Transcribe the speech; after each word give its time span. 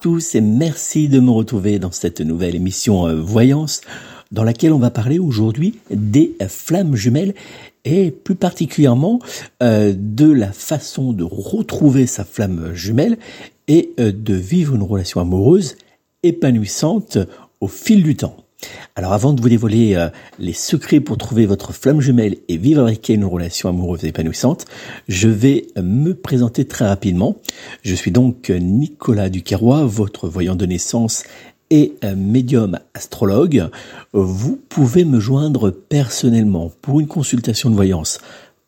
Tous 0.00 0.34
et 0.34 0.40
merci 0.40 1.08
de 1.08 1.20
me 1.20 1.30
retrouver 1.30 1.78
dans 1.78 1.92
cette 1.92 2.22
nouvelle 2.22 2.54
émission 2.54 3.06
euh, 3.06 3.20
Voyance 3.20 3.82
dans 4.32 4.44
laquelle 4.44 4.72
on 4.72 4.78
va 4.78 4.90
parler 4.90 5.18
aujourd'hui 5.18 5.78
des 5.90 6.34
flammes 6.48 6.96
jumelles 6.96 7.34
et 7.84 8.10
plus 8.10 8.34
particulièrement 8.34 9.18
euh, 9.62 9.92
de 9.94 10.32
la 10.32 10.52
façon 10.52 11.12
de 11.12 11.22
retrouver 11.22 12.06
sa 12.06 12.24
flamme 12.24 12.72
jumelle 12.72 13.18
et 13.68 13.90
euh, 14.00 14.10
de 14.10 14.32
vivre 14.32 14.74
une 14.74 14.84
relation 14.84 15.20
amoureuse 15.20 15.76
épanouissante 16.22 17.18
au 17.60 17.68
fil 17.68 18.02
du 18.02 18.16
temps. 18.16 18.36
Alors 18.96 19.12
avant 19.12 19.32
de 19.32 19.40
vous 19.40 19.48
dévoiler 19.48 19.94
euh, 19.94 20.08
les 20.38 20.52
secrets 20.52 21.00
pour 21.00 21.16
trouver 21.18 21.46
votre 21.46 21.72
flamme 21.72 22.00
jumelle 22.00 22.36
et 22.48 22.56
vivre 22.56 22.82
avec 22.82 23.08
elle 23.08 23.16
une 23.16 23.24
relation 23.24 23.68
amoureuse 23.68 24.04
épanouissante, 24.04 24.66
je 25.08 25.28
vais 25.28 25.66
me 25.76 26.12
présenter 26.12 26.64
très 26.64 26.86
rapidement. 26.86 27.36
Je 27.82 27.94
suis 27.94 28.10
donc 28.10 28.50
Nicolas 28.50 29.28
Duquerrois, 29.28 29.84
votre 29.84 30.28
voyant 30.28 30.56
de 30.56 30.66
naissance 30.66 31.24
et 31.70 31.94
médium 32.16 32.80
astrologue. 32.94 33.70
Vous 34.12 34.60
pouvez 34.68 35.04
me 35.04 35.20
joindre 35.20 35.70
personnellement 35.70 36.72
pour 36.82 36.98
une 36.98 37.06
consultation 37.06 37.70
de 37.70 37.76
voyance 37.76 38.18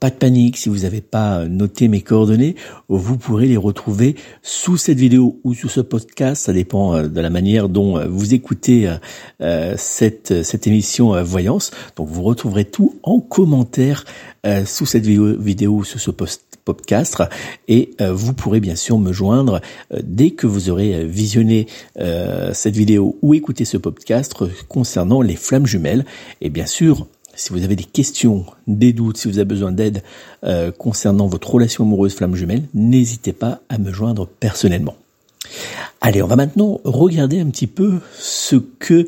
pas 0.00 0.10
de 0.10 0.14
panique, 0.14 0.56
si 0.56 0.68
vous 0.68 0.80
n'avez 0.80 1.00
pas 1.00 1.44
noté 1.46 1.88
mes 1.88 2.02
coordonnées, 2.02 2.54
vous 2.88 3.18
pourrez 3.18 3.46
les 3.46 3.56
retrouver 3.56 4.14
sous 4.42 4.76
cette 4.76 4.98
vidéo 4.98 5.40
ou 5.42 5.54
sous 5.54 5.68
ce 5.68 5.80
podcast, 5.80 6.44
ça 6.44 6.52
dépend 6.52 6.94
euh, 6.94 7.08
de 7.08 7.20
la 7.20 7.30
manière 7.30 7.68
dont 7.68 7.98
euh, 7.98 8.06
vous 8.08 8.32
écoutez 8.32 8.88
euh, 9.40 9.74
cette, 9.76 10.42
cette 10.44 10.66
émission 10.66 11.20
Voyance. 11.22 11.72
Donc 11.96 12.08
vous 12.08 12.22
retrouverez 12.22 12.64
tout 12.64 12.98
en 13.02 13.20
commentaire 13.20 14.04
sous 14.64 14.86
cette 14.86 15.04
vidéo, 15.04 15.36
vidéo 15.38 15.72
ou 15.72 15.84
sous 15.84 15.98
ce 15.98 16.10
podcast 16.10 17.22
et 17.66 17.90
vous 17.98 18.32
pourrez 18.32 18.60
bien 18.60 18.76
sûr 18.76 18.98
me 18.98 19.12
joindre 19.12 19.60
dès 20.02 20.30
que 20.30 20.46
vous 20.46 20.70
aurez 20.70 21.04
visionné 21.04 21.66
cette 22.52 22.76
vidéo 22.76 23.18
ou 23.20 23.34
écouté 23.34 23.64
ce 23.64 23.76
podcast 23.76 24.34
concernant 24.68 25.22
les 25.22 25.36
flammes 25.36 25.66
jumelles. 25.66 26.04
Et 26.40 26.50
bien 26.50 26.66
sûr, 26.66 27.06
si 27.38 27.52
vous 27.52 27.62
avez 27.62 27.76
des 27.76 27.84
questions, 27.84 28.44
des 28.66 28.92
doutes, 28.92 29.16
si 29.16 29.28
vous 29.28 29.38
avez 29.38 29.44
besoin 29.44 29.70
d'aide 29.70 30.02
euh, 30.44 30.72
concernant 30.72 31.28
votre 31.28 31.50
relation 31.50 31.84
amoureuse 31.84 32.14
flamme 32.14 32.34
jumelle, 32.34 32.64
n'hésitez 32.74 33.32
pas 33.32 33.60
à 33.68 33.78
me 33.78 33.92
joindre 33.92 34.26
personnellement. 34.26 34.96
Allez, 36.00 36.20
on 36.20 36.26
va 36.26 36.36
maintenant 36.36 36.80
regarder 36.84 37.38
un 37.38 37.46
petit 37.46 37.68
peu 37.68 38.00
ce 38.18 38.56
que 38.56 39.06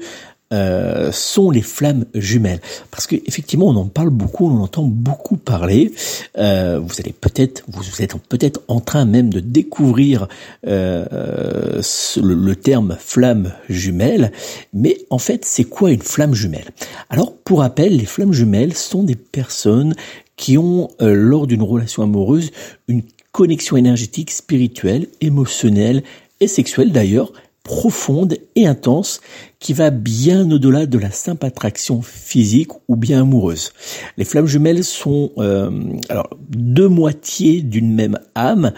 euh, 0.53 1.13
sont 1.13 1.53
les 1.53 1.63
flammes 1.63 2.07
jumelles 2.13 2.61
Parce 2.91 3.07
que 3.07 3.15
effectivement, 3.15 3.69
on 3.69 3.77
en 3.77 3.87
parle 3.87 4.11
beaucoup, 4.11 4.49
on 4.49 4.59
en 4.59 4.63
entend 4.65 4.83
beaucoup 4.83 5.37
parler. 5.37 5.93
Euh, 6.39 6.81
vous 6.83 6.95
allez 6.99 7.13
peut-être, 7.13 7.63
vous 7.69 8.03
êtes 8.03 8.17
peut-être 8.29 8.61
en 8.67 8.81
train 8.81 9.05
même 9.05 9.33
de 9.33 9.39
découvrir 9.39 10.27
euh, 10.67 11.81
le, 12.21 12.35
le, 12.35 12.57
terme 12.57 12.97
flamme 12.99 13.53
jumelle. 13.69 14.33
Mais 14.75 14.99
en 15.11 15.19
fait, 15.19 15.45
c'est 15.45 15.65
quoi 15.65 15.93
une 15.93 16.03
flamme 16.03 16.35
jumelle? 16.35 16.71
Alors, 17.11 17.33
pour 17.33 17.61
rappel, 17.61 17.97
les 17.97 18.07
flammes 18.07 18.33
jumelles 18.33 18.75
sont 18.75 19.05
des 19.05 19.15
personnes 19.15 19.95
qui 20.35 20.59
ont, 20.59 20.89
lors 20.99 21.47
d'une 21.47 21.63
relation 21.63 22.03
amoureuse, 22.03 22.51
une 22.89 23.03
connexion 23.31 23.77
énergétique, 23.77 24.33
spirituelle, 24.33 25.07
émotionnelle 25.21 26.03
et 26.41 26.49
sexuelle 26.49 26.91
d'ailleurs 26.91 27.33
profonde 27.71 28.37
et 28.57 28.67
intense 28.67 29.21
qui 29.61 29.75
va 29.75 29.91
bien 29.91 30.51
au-delà 30.51 30.87
de 30.87 30.99
la 30.99 31.13
simple 31.13 31.47
attraction 31.47 32.03
physique 32.03 32.73
ou 32.89 32.97
bien 32.97 33.21
amoureuse. 33.21 33.71
Les 34.17 34.25
flammes 34.25 34.49
jumelles 34.49 34.83
sont 34.83 35.31
euh, 35.39 35.71
alors 36.09 36.31
deux 36.49 36.89
moitiés 36.89 37.63
d'une 37.63 37.95
même 37.95 38.19
âme, 38.35 38.73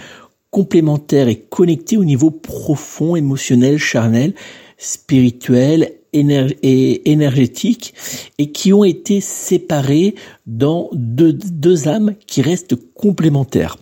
complémentaires 0.51 1.29
et 1.29 1.37
connectées 1.37 1.97
au 1.97 2.05
niveau 2.05 2.31
profond, 2.31 3.17
émotionnel, 3.17 3.79
charnel, 3.79 4.35
spirituel 4.77 5.93
énergétique 6.13 7.95
et 8.37 8.53
qui 8.53 8.75
ont 8.75 8.85
été 8.85 9.23
séparées 9.23 10.17
dans 10.47 10.91
deux 10.93 11.89
âmes 11.89 12.15
qui 12.27 12.43
restent 12.43 12.77
complémentaires. 12.93 13.79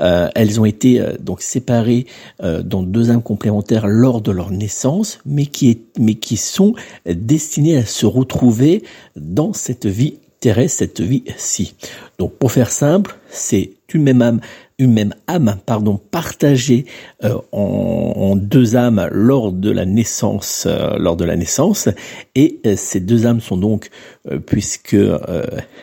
Euh, 0.00 0.28
elles 0.34 0.60
ont 0.60 0.64
été 0.64 1.00
euh, 1.00 1.14
donc 1.18 1.42
séparées 1.42 2.06
euh, 2.42 2.62
dans 2.62 2.82
deux 2.82 3.10
âmes 3.10 3.22
complémentaires 3.22 3.86
lors 3.86 4.20
de 4.20 4.30
leur 4.30 4.50
naissance, 4.50 5.18
mais 5.26 5.46
qui, 5.46 5.70
est, 5.70 5.80
mais 5.98 6.14
qui 6.14 6.36
sont 6.36 6.74
destinées 7.06 7.76
à 7.76 7.86
se 7.86 8.06
retrouver 8.06 8.84
dans 9.16 9.52
cette 9.52 9.86
vie 9.86 10.18
terrestre, 10.40 10.78
cette 10.78 11.00
vie-ci. 11.00 11.74
Donc 12.18 12.34
pour 12.34 12.52
faire 12.52 12.70
simple, 12.70 13.16
c'est 13.28 13.72
une 13.92 14.04
même 14.04 14.22
âme, 14.22 14.40
une 14.78 14.92
même 14.92 15.14
âme, 15.26 15.56
pardon, 15.66 15.98
partagée 16.10 16.86
en, 17.24 17.42
en, 17.52 18.36
deux 18.36 18.76
âmes 18.76 19.08
lors 19.10 19.50
de 19.50 19.70
la 19.72 19.84
naissance, 19.84 20.68
lors 20.98 21.16
de 21.16 21.24
la 21.24 21.34
naissance, 21.34 21.88
et 22.36 22.60
ces 22.76 23.00
deux 23.00 23.26
âmes 23.26 23.40
sont 23.40 23.56
donc, 23.56 23.90
puisque 24.46 24.96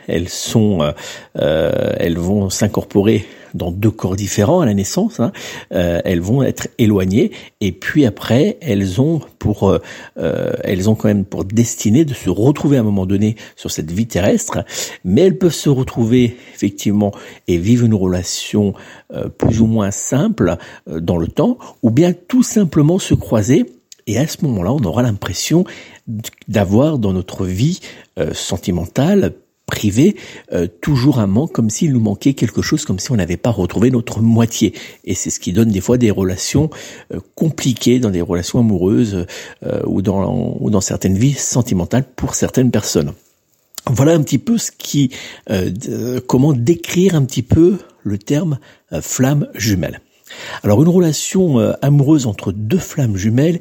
elles 0.07 0.29
sont, 0.29 0.94
elles 1.33 2.18
vont 2.18 2.50
s'incorporer 2.50 3.25
dans 3.56 3.72
deux 3.72 3.92
corps 3.92 4.16
différents 4.16 4.62
à 4.62 4.66
la 4.66 4.74
naissance. 4.74 5.19
Hein. 5.19 5.31
elles 5.72 6.22
vont 6.22 6.44
être 6.44 6.68
éloignées 6.78 7.31
et 7.62 7.72
puis 7.72 8.06
après 8.06 8.57
elles 8.62 9.02
ont 9.02 9.22
pour 9.40 9.78
elles 10.16 10.90
ont 10.90 10.96
quand 10.96 11.07
même 11.07 11.25
pour 11.25 11.46
destinée 11.46 12.06
de 12.06 12.13
se 12.13 12.30
retrouver 12.30 12.78
à 12.78 12.81
un 12.81 12.84
moment 12.84 13.06
donné 13.06 13.36
sur 13.56 13.72
cette 13.72 13.92
vie 13.92 14.07
terrestre, 14.07 14.63
mais 15.04 15.22
elles 15.22 15.38
peuvent 15.38 15.54
se 15.54 15.69
retrouver 15.69 16.38
effectivement 16.54 17.12
et 17.48 17.57
vivre 17.57 17.86
une 17.86 17.94
relation 17.94 18.74
plus 19.38 19.62
ou 19.62 19.68
moins 19.68 19.92
simple 19.92 20.57
dans 20.88 21.18
le 21.18 21.28
temps, 21.28 21.57
ou 21.84 21.92
bien 21.92 22.13
tout 22.13 22.44
simplement 22.44 23.00
se 23.00 23.13
croiser 23.13 23.66
et 24.07 24.18
à 24.18 24.28
ce 24.28 24.38
moment-là, 24.46 24.72
on 24.72 24.84
aura 24.84 25.02
l'impression 25.02 25.66
d'avoir 26.48 27.00
dans 27.00 27.13
notre 27.13 27.46
vie 27.46 27.80
euh, 28.19 28.34
sentimentale, 28.34 29.34
privée, 29.65 30.15
euh, 30.53 30.67
toujours 30.81 31.19
un 31.19 31.27
manque, 31.27 31.51
comme 31.51 31.69
s'il 31.69 31.91
nous 31.91 32.00
manquait 32.00 32.33
quelque 32.33 32.62
chose, 32.62 32.85
comme 32.85 33.00
si 33.00 33.12
on 33.12 33.15
n'avait 33.15 33.38
pas 33.38 33.50
retrouvé 33.50 33.91
notre 33.91 34.21
moitié. 34.21 34.73
Et 35.06 35.15
c'est 35.15 35.29
ce 35.29 35.39
qui 35.39 35.53
donne 35.53 35.69
des 35.69 35.81
fois 35.81 35.97
des 35.97 36.12
relations 36.12 36.69
euh, 37.13 37.19
compliquées 37.35 38.00
dans 38.00 38.12
des 38.12 38.21
relations 38.21 38.59
amoureuses 38.59 39.25
ou, 39.85 40.01
dans, 40.01 40.57
ou 40.59 40.69
dans 40.69 40.81
certaines 40.81 41.17
vies 41.17 41.33
sentimentales 41.33 42.06
pour 42.15 42.35
certaines 42.35 42.71
personnes. 42.71 43.13
Voilà 43.88 44.13
un 44.13 44.21
petit 44.21 44.38
peu 44.38 44.57
ce 44.57 44.71
qui, 44.71 45.12
comment 46.27 46.53
décrire 46.53 47.15
un 47.15 47.23
petit 47.23 47.44
peu 47.44 47.77
le 48.03 48.18
terme 48.18 48.59
flamme 49.01 49.47
jumelle. 49.53 50.01
Alors 50.63 50.81
une 50.81 50.89
relation 50.89 51.59
amoureuse 51.81 52.25
entre 52.25 52.51
deux 52.51 52.79
flammes 52.79 53.15
jumelles 53.15 53.59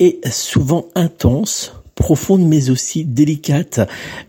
est 0.00 0.28
souvent 0.28 0.88
intense, 0.94 1.72
profonde 2.04 2.46
mais 2.46 2.68
aussi 2.68 3.06
délicate 3.06 3.80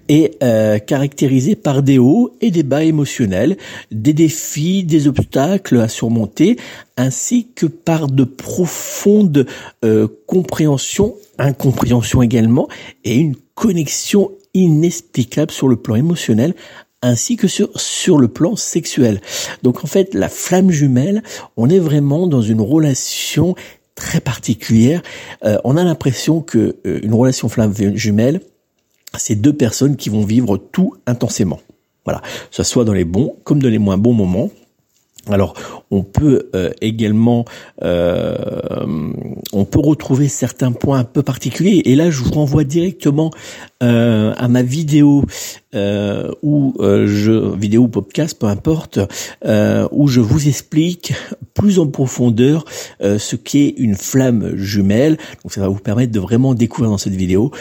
et 0.07 0.37
euh, 0.41 0.79
caractérisée 0.79 1.57
par 1.57 1.83
des 1.83 1.97
hauts 1.97 2.33
et 2.39 2.49
des 2.49 2.63
bas 2.63 2.85
émotionnels, 2.85 3.57
des 3.91 4.13
défis, 4.13 4.85
des 4.85 5.09
obstacles 5.09 5.81
à 5.81 5.89
surmonter, 5.89 6.55
ainsi 6.95 7.49
que 7.53 7.65
par 7.65 8.07
de 8.07 8.23
profondes 8.23 9.45
euh, 9.83 10.07
compréhensions, 10.25 11.15
incompréhensions 11.37 12.21
également, 12.21 12.69
et 13.03 13.17
une 13.17 13.35
connexion 13.55 14.31
inexplicable 14.53 15.51
sur 15.51 15.67
le 15.67 15.75
plan 15.75 15.95
émotionnel 15.95 16.55
ainsi 17.01 17.35
que 17.35 17.49
sur, 17.49 17.69
sur 17.77 18.17
le 18.17 18.29
plan 18.29 18.55
sexuel. 18.55 19.19
Donc 19.63 19.83
en 19.83 19.87
fait, 19.87 20.13
la 20.13 20.29
flamme 20.29 20.71
jumelle, 20.71 21.23
on 21.57 21.69
est 21.69 21.79
vraiment 21.79 22.25
dans 22.25 22.41
une 22.41 22.61
relation 22.61 23.53
très 23.95 24.19
particulière. 24.19 25.01
Euh, 25.45 25.57
on 25.63 25.77
a 25.77 25.83
l'impression 25.83 26.41
que 26.41 26.75
euh, 26.85 26.99
une 27.01 27.13
relation 27.13 27.49
flamme 27.49 27.73
jumelle, 27.95 28.41
c'est 29.17 29.35
deux 29.35 29.53
personnes 29.53 29.95
qui 29.95 30.09
vont 30.09 30.23
vivre 30.23 30.57
tout 30.57 30.95
intensément. 31.07 31.59
Voilà, 32.03 32.19
que 32.19 32.55
ce 32.55 32.63
soit 32.63 32.85
dans 32.85 32.93
les 32.93 33.05
bons 33.05 33.35
comme 33.43 33.61
dans 33.61 33.69
les 33.69 33.79
moins 33.79 33.97
bons 33.97 34.13
moments. 34.13 34.51
Alors, 35.27 35.55
on 35.89 36.03
peut 36.03 36.51
euh, 36.53 36.69
également, 36.81 37.45
on 39.55 39.65
peut 39.65 39.79
retrouver 39.79 40.27
certains 40.27 40.71
points 40.71 40.99
un 40.99 41.03
peu 41.03 41.23
particuliers. 41.23 41.81
Et 41.85 41.95
là, 41.95 42.11
je 42.11 42.21
vous 42.21 42.31
renvoie 42.31 42.63
directement 42.63 43.31
à 43.81 44.47
ma 44.47 44.63
vidéo 44.63 45.23
euh, 45.75 46.31
ou 46.41 46.73
euh, 46.79 47.05
je 47.07 47.55
vidéo 47.55 47.83
ou 47.83 47.87
podcast, 47.87 48.37
peu 48.39 48.47
importe, 48.47 48.99
euh, 49.45 49.87
où 49.91 50.07
je 50.07 50.21
vous 50.21 50.47
explique 50.47 51.13
plus 51.53 51.79
en 51.79 51.87
profondeur 51.87 52.65
euh, 53.01 53.19
ce 53.19 53.35
qu'est 53.35 53.73
une 53.77 53.95
flamme 53.95 54.55
jumelle. 54.55 55.17
Donc 55.43 55.51
ça 55.51 55.61
va 55.61 55.67
vous 55.67 55.79
permettre 55.79 56.11
de 56.11 56.19
vraiment 56.19 56.53
découvrir 56.53 56.91
dans 56.91 56.97
cette 56.97 57.13
vidéo 57.13 57.51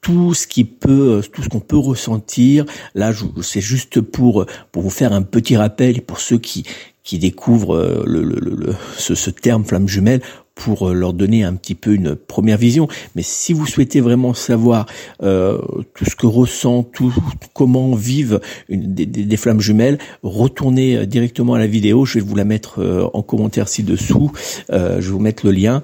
tout 0.00 0.32
ce 0.32 0.46
qui 0.46 0.64
peut, 0.64 1.22
tout 1.32 1.42
ce 1.42 1.48
qu'on 1.48 1.60
peut 1.60 1.76
ressentir. 1.76 2.64
Là, 2.94 3.12
c'est 3.42 3.60
juste 3.60 4.00
pour 4.00 4.46
pour 4.72 4.82
vous 4.82 4.90
faire 4.90 5.12
un 5.12 5.22
petit 5.22 5.56
rappel 5.56 6.02
pour 6.02 6.20
ceux 6.20 6.38
qui 6.38 6.64
qui 7.02 7.18
découvrent 7.18 8.04
le, 8.06 8.74
ce 8.98 9.30
terme 9.30 9.64
flamme 9.64 9.88
jumelle 9.88 10.20
pour 10.58 10.88
euh, 10.88 10.92
leur 10.92 11.12
donner 11.12 11.44
un 11.44 11.54
petit 11.54 11.74
peu 11.76 11.94
une 11.94 12.16
première 12.16 12.58
vision. 12.58 12.88
Mais 13.14 13.22
si 13.22 13.52
vous 13.52 13.66
souhaitez 13.66 14.00
vraiment 14.00 14.34
savoir 14.34 14.86
euh, 15.22 15.58
tout 15.94 16.04
ce 16.04 16.16
que 16.16 16.26
ressent, 16.26 16.82
tout 16.82 17.14
comment 17.54 17.94
vivent 17.94 18.40
des, 18.68 19.36
flammes 19.36 19.60
jumelles, 19.60 19.98
retournez 20.22 20.96
euh, 20.96 21.06
directement 21.06 21.54
à 21.54 21.58
la 21.58 21.68
vidéo. 21.68 22.04
Je 22.04 22.14
vais 22.14 22.24
vous 22.24 22.34
la 22.34 22.44
mettre 22.44 22.80
en 23.12 23.22
commentaire 23.22 23.68
ci-dessous. 23.68 24.32
je 24.68 24.74
vais 24.74 25.00
vous 25.00 25.20
mettre 25.20 25.46
le 25.46 25.52
lien 25.52 25.82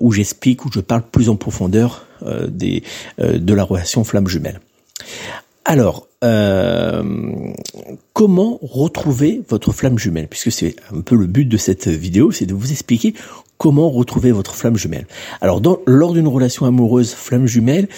où 0.00 0.12
j'explique, 0.12 0.64
où 0.66 0.70
je 0.72 0.80
parle 0.80 1.02
plus 1.02 1.28
en 1.28 1.36
profondeur 1.36 2.06
de 2.22 3.54
la 3.54 3.64
relation 3.64 4.04
flamme 4.04 4.28
jumelle. 4.28 4.60
Alors, 5.64 6.08
comment 8.12 8.58
retrouver 8.62 9.42
votre 9.48 9.72
flamme 9.72 9.98
jumelle? 9.98 10.28
Puisque 10.28 10.52
c'est 10.52 10.76
un 10.92 11.00
peu 11.00 11.16
le 11.16 11.26
but 11.26 11.46
de 11.46 11.56
cette 11.56 11.88
vidéo, 11.88 12.32
c'est 12.32 12.46
de 12.46 12.54
vous 12.54 12.72
expliquer 12.72 13.14
comment 13.60 13.90
retrouver 13.90 14.32
votre 14.32 14.54
flamme 14.54 14.78
jumelle. 14.78 15.06
Alors, 15.42 15.60
lors 15.86 16.14
d'une 16.14 16.26
relation 16.26 16.64
amoureuse 16.64 17.12
flamme 17.12 17.46
jumelle, 17.46 17.88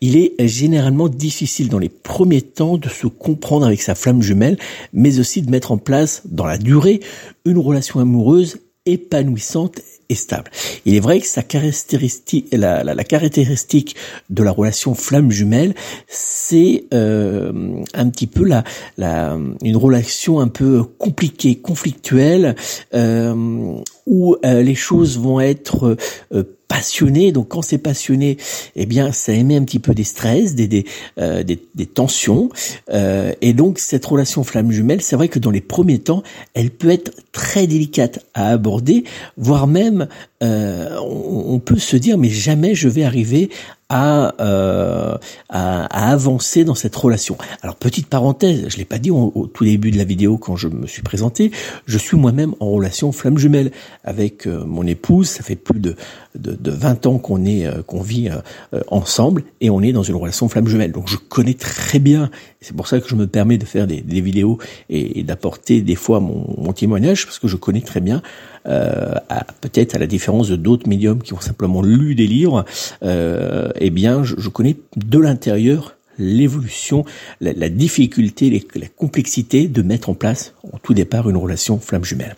il 0.00 0.16
est 0.16 0.34
généralement 0.48 1.10
difficile 1.10 1.68
dans 1.68 1.78
les 1.78 1.90
premiers 1.90 2.40
temps 2.40 2.78
de 2.78 2.88
se 2.88 3.06
comprendre 3.06 3.66
avec 3.66 3.82
sa 3.82 3.94
flamme 3.94 4.22
jumelle, 4.22 4.56
mais 4.94 5.20
aussi 5.20 5.42
de 5.42 5.50
mettre 5.50 5.72
en 5.72 5.76
place 5.76 6.22
dans 6.24 6.46
la 6.46 6.56
durée 6.56 7.00
une 7.44 7.58
relation 7.58 8.00
amoureuse 8.00 8.60
épanouissante 8.86 9.80
stable. 10.14 10.50
Il 10.84 10.94
est 10.94 11.00
vrai 11.00 11.20
que 11.20 11.26
sa 11.26 11.42
caractéristique, 11.42 12.48
la, 12.52 12.82
la, 12.82 13.04
caractéristique 13.04 13.96
de 14.28 14.42
la 14.42 14.50
relation 14.50 14.94
flamme 14.94 15.30
jumelle, 15.30 15.74
c'est 16.08 16.84
euh, 16.92 17.82
un 17.94 18.10
petit 18.10 18.26
peu 18.26 18.44
la, 18.44 18.64
la, 18.96 19.38
une 19.62 19.76
relation 19.76 20.40
un 20.40 20.48
peu 20.48 20.82
compliquée, 20.82 21.56
conflictuelle, 21.56 22.56
euh, 22.94 23.74
où 24.06 24.36
euh, 24.44 24.62
les 24.62 24.74
choses 24.74 25.18
vont 25.18 25.40
être 25.40 25.96
euh, 26.32 26.44
passionné. 26.70 27.32
Donc 27.32 27.48
quand 27.48 27.62
c'est 27.62 27.78
passionné, 27.78 28.36
eh 28.76 28.86
bien 28.86 29.10
ça 29.10 29.32
émet 29.32 29.56
un 29.56 29.64
petit 29.64 29.80
peu 29.80 29.92
des 29.92 30.04
stress, 30.04 30.54
des 30.54 30.68
des, 30.68 30.86
euh, 31.18 31.42
des, 31.42 31.60
des, 31.74 31.86
tensions. 31.86 32.48
Euh, 32.90 33.32
et 33.40 33.52
donc 33.52 33.80
cette 33.80 34.06
relation 34.06 34.44
flamme 34.44 34.70
jumelle, 34.70 35.02
c'est 35.02 35.16
vrai 35.16 35.28
que 35.28 35.40
dans 35.40 35.50
les 35.50 35.60
premiers 35.60 35.98
temps, 35.98 36.22
elle 36.54 36.70
peut 36.70 36.90
être 36.90 37.10
très 37.32 37.66
délicate 37.66 38.24
à 38.34 38.50
aborder, 38.50 39.02
voire 39.36 39.66
même 39.66 40.06
euh, 40.44 40.96
on, 41.00 41.58
peut 41.58 41.78
se 41.78 41.96
dire 41.96 42.16
mais 42.16 42.30
jamais 42.30 42.74
je 42.76 42.88
vais 42.88 43.02
arriver 43.02 43.50
à, 43.90 44.34
euh, 44.40 45.18
à, 45.48 45.84
à, 45.84 46.12
avancer 46.12 46.64
dans 46.64 46.76
cette 46.76 46.96
relation. 46.96 47.36
Alors 47.60 47.76
petite 47.76 48.06
parenthèse, 48.06 48.68
je 48.68 48.76
l'ai 48.78 48.84
pas 48.84 48.98
dit 48.98 49.10
au, 49.10 49.50
tout 49.52 49.64
début 49.64 49.90
de 49.90 49.98
la 49.98 50.04
vidéo 50.04 50.38
quand 50.38 50.56
je 50.56 50.68
me 50.68 50.86
suis 50.86 51.02
présenté, 51.02 51.50
je 51.86 51.98
suis 51.98 52.16
moi-même 52.16 52.54
en 52.60 52.70
relation 52.70 53.12
flamme 53.12 53.36
jumelle 53.36 53.72
avec 54.04 54.46
euh, 54.46 54.64
mon 54.64 54.86
épouse. 54.86 55.28
Ça 55.28 55.42
fait 55.42 55.56
plus 55.56 55.80
de, 55.80 55.96
de, 56.36 56.52
de 56.54 56.70
20 56.70 57.06
ans 57.06 57.18
qu'on 57.18 57.44
est 57.44 57.66
euh, 57.66 57.82
qu'on 57.82 58.00
vit 58.00 58.28
euh, 58.28 58.80
ensemble 58.88 59.42
et 59.60 59.70
on 59.70 59.82
est 59.82 59.92
dans 59.92 60.02
une 60.02 60.14
relation 60.14 60.48
flamme 60.48 60.68
jumelle. 60.68 60.92
Donc 60.92 61.08
je 61.08 61.16
connais 61.16 61.54
très 61.54 61.98
bien. 61.98 62.30
C'est 62.60 62.76
pour 62.76 62.86
ça 62.86 63.00
que 63.00 63.08
je 63.08 63.16
me 63.16 63.26
permets 63.26 63.58
de 63.58 63.64
faire 63.64 63.86
des, 63.86 64.02
vidéos 64.20 64.58
et, 64.88 65.22
d'apporter 65.22 65.80
des 65.80 65.94
fois 65.94 66.20
mon, 66.20 66.72
témoignage 66.72 67.24
parce 67.24 67.38
que 67.38 67.48
je 67.48 67.56
connais 67.56 67.80
très 67.80 68.00
bien. 68.00 68.22
Peut-être 68.64 69.94
à 69.94 69.98
la 69.98 70.06
différence 70.06 70.48
de 70.48 70.56
d'autres 70.56 70.88
médiums 70.88 71.22
qui 71.22 71.32
ont 71.34 71.40
simplement 71.40 71.82
lu 71.82 72.14
des 72.14 72.26
livres, 72.26 72.64
euh, 73.02 73.70
eh 73.76 73.90
bien, 73.90 74.22
je, 74.24 74.48
connais 74.48 74.76
de 74.96 75.18
l'intérieur 75.18 75.96
l'évolution, 76.18 77.04
la, 77.40 77.68
difficulté, 77.70 78.66
la 78.74 78.88
complexité 78.88 79.68
de 79.68 79.80
mettre 79.80 80.10
en 80.10 80.14
place, 80.14 80.52
au 80.64 80.78
tout 80.78 80.92
départ, 80.92 81.30
une 81.30 81.38
relation 81.38 81.78
flamme 81.80 82.04
jumelle. 82.04 82.36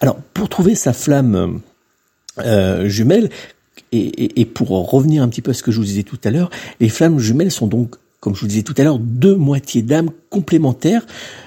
Alors, 0.00 0.16
pour 0.32 0.48
trouver 0.48 0.76
sa 0.76 0.92
flamme 0.92 1.60
euh, 2.38 2.88
jumelle, 2.88 3.30
et, 3.92 4.40
et, 4.40 4.44
pour 4.44 4.68
revenir 4.90 5.22
un 5.22 5.28
petit 5.28 5.42
peu 5.42 5.50
à 5.52 5.54
ce 5.54 5.62
que 5.62 5.70
je 5.70 5.78
vous 5.78 5.84
disais 5.84 6.02
tout 6.02 6.18
à 6.24 6.30
l'heure, 6.30 6.50
les 6.80 6.88
flammes 6.88 7.18
jumelles 7.18 7.50
sont 7.50 7.66
donc, 7.66 7.96
comme 8.20 8.34
je 8.34 8.40
vous 8.40 8.46
disais 8.46 8.62
tout 8.62 8.74
à 8.78 8.84
l'heure, 8.84 8.98
deux 8.98 9.36
moitiés 9.36 9.82
d'âme 9.82 10.10
complémentaires 10.30 11.06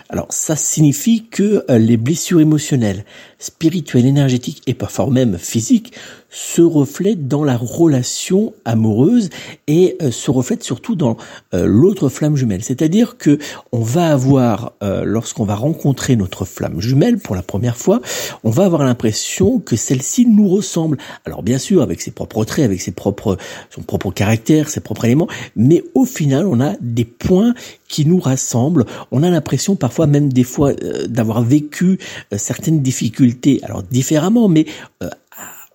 alors 0.10 0.28
ça 0.32 0.56
signifie 0.56 1.26
que 1.28 1.64
euh, 1.70 1.78
les 1.78 1.98
blessures 1.98 2.42
émotionnelles, 2.42 3.06
spirituelles, 3.38 4.08
énergétiques 4.08 4.64
et 4.66 4.74
parfois 4.74 5.10
même 5.10 5.38
physiques 5.38 5.94
se 6.30 6.62
reflètent 6.62 7.28
dans 7.28 7.44
la 7.44 7.58
relation 7.58 8.54
amoureuse 8.66 9.30
et 9.68 9.98
euh, 10.02 10.12
se 10.12 10.32
reflètent 10.32 10.64
surtout 10.64 10.96
dans 10.96 11.18
euh, 11.54 11.66
l'autre 11.66 12.10
flamme 12.10 12.36
jumelle. 12.36 12.64
C'est-à-dire 12.64 13.18
que 13.18 13.38
on 13.72 13.82
va 13.82 14.12
avoir, 14.12 14.74
lorsqu'on 14.82 15.46
va 15.46 15.56
rencontrer 15.56 16.16
notre 16.16 16.46
flamme 16.46 16.82
jumelle 16.82 17.18
pour 17.18 17.36
la 17.36 17.42
première 17.42 17.78
fois, 17.78 18.02
on 18.44 18.50
va 18.50 18.66
avoir 18.66 18.84
l'impression 18.84 19.60
que 19.60 19.76
celle-ci 19.76 20.26
nous 20.26 20.48
ressemble. 20.48 20.98
Alors 21.26 21.44
bien 21.44 21.58
sûr 21.58 21.82
avec 21.82 22.02
ses 22.02 22.12
propres 22.12 22.46
traits, 22.46 22.66
avec 22.66 22.82
ses 22.82 22.92
propres, 22.92 23.38
son 23.70 23.82
propre 23.82 24.12
caractère, 24.12 24.70
ses 24.70 24.82
propres 24.82 25.06
éléments, 25.06 25.28
mais 25.56 25.84
au 25.94 26.06
final 26.06 26.46
on 26.48 26.60
a 26.60 26.74
des 26.82 27.06
points 27.06 27.54
qui 27.88 28.06
nous 28.06 28.20
rassemblent. 28.20 28.86
On 29.12 29.24
a 29.24 29.30
l'impression 29.30 29.76
parfois 29.76 30.08
même 30.08 30.32
des 30.32 30.44
fois 30.44 30.72
euh, 30.72 31.08
d'avoir 31.08 31.42
vécu 31.42 32.00
euh, 32.34 32.38
certaines 32.38 32.82
difficultés, 32.82 33.60
alors 33.64 33.84
différemment, 33.84 34.48
mais 34.48 34.66
euh, 35.04 35.10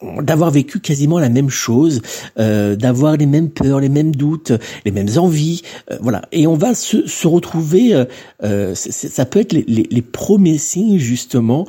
d'avoir 0.02 0.50
vécu 0.50 0.80
quasiment 0.80 1.18
la 1.18 1.28
même 1.28 1.50
chose, 1.50 2.02
euh, 2.38 2.76
d'avoir 2.76 3.16
les 3.16 3.26
mêmes 3.26 3.50
peurs, 3.50 3.80
les 3.80 3.88
mêmes 3.88 4.14
doutes, 4.14 4.52
les 4.84 4.90
mêmes 4.90 5.08
envies, 5.16 5.62
euh, 5.90 5.98
voilà. 6.00 6.22
Et 6.32 6.46
on 6.46 6.54
va 6.54 6.74
se, 6.74 7.06
se 7.06 7.26
retrouver, 7.26 7.94
euh, 7.94 8.04
euh 8.42 8.74
ça 8.74 9.24
peut 9.24 9.40
être 9.40 9.52
les, 9.52 9.64
les, 9.66 9.86
les, 9.90 10.02
premiers 10.02 10.58
signes 10.58 10.98
justement 10.98 11.66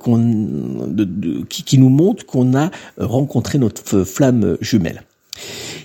qu'on, 0.00 0.18
de, 0.18 1.04
de, 1.04 1.44
qui, 1.44 1.62
qui 1.62 1.78
nous 1.78 1.88
montrent 1.88 2.24
qu'on 2.26 2.56
a 2.56 2.70
rencontré 2.98 3.58
notre 3.58 4.04
flamme 4.04 4.56
jumelle. 4.60 5.02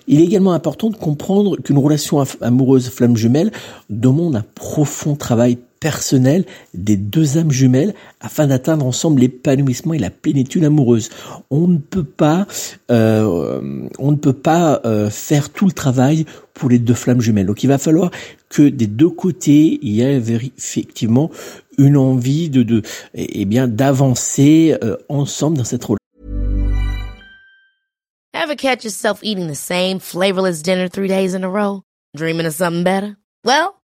Il 0.07 0.19
est 0.19 0.24
également 0.24 0.53
important 0.53 0.89
de 0.89 0.95
comprendre 0.95 1.57
qu'une 1.57 1.77
relation 1.77 2.24
amoureuse 2.41 2.89
flamme 2.89 3.15
jumelle 3.15 3.51
demande 3.89 4.36
un 4.36 4.45
profond 4.55 5.15
travail 5.15 5.57
personnel 5.81 6.45
des 6.73 6.95
deux 6.95 7.38
âmes 7.38 7.51
jumelles 7.51 7.93
afin 8.21 8.47
d'atteindre 8.47 8.85
ensemble 8.85 9.19
l'épanouissement 9.19 9.93
et 9.93 10.00
la 10.00 10.11
plénitude 10.11 10.63
amoureuse. 10.63 11.09
On 11.50 11.67
ne 11.67 11.79
peut 11.79 12.05
pas, 12.05 12.47
euh, 12.89 13.89
on 14.00 14.11
ne 14.11 14.15
peut 14.15 14.31
pas 14.31 14.79
euh, 14.85 15.09
faire 15.09 15.50
tout 15.50 15.65
le 15.65 15.73
travail 15.73 16.25
pour 16.53 16.69
les 16.69 16.79
deux 16.79 16.93
flammes 16.93 17.19
jumelles. 17.19 17.47
Donc 17.47 17.63
il 17.63 17.67
va 17.67 17.77
falloir 17.77 18.11
que 18.47 18.69
des 18.69 18.88
deux 18.88 19.09
côtés 19.09 19.79
il 19.81 19.91
y 19.91 20.01
ait 20.01 20.21
effectivement 20.57 21.31
une 21.77 21.97
envie 21.97 22.50
de, 22.50 22.63
de 22.63 22.83
eh 23.15 23.45
bien 23.45 23.67
d'avancer 23.67 24.77
euh, 24.83 24.97
ensemble 25.09 25.57
dans 25.57 25.63
cette 25.63 25.83
relation. 25.83 25.97
Ever 28.33 28.55
catch 28.55 28.83
yourself 28.83 29.19
eating 29.23 29.47
the 29.47 29.55
same 29.55 30.00
flavorless 30.00 30.61
dinner 30.61 30.88
three 30.88 31.07
days 31.07 31.33
in 31.33 31.43
a 31.43 31.50
row? 31.50 31.81
Dreaming 32.15 32.45
of 32.45 32.53
something 32.53 32.83
better? 32.83 33.17
Well. 33.43 33.80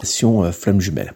Euh, 0.00 0.52
flamme 0.52 0.80
jumelle. 0.80 1.14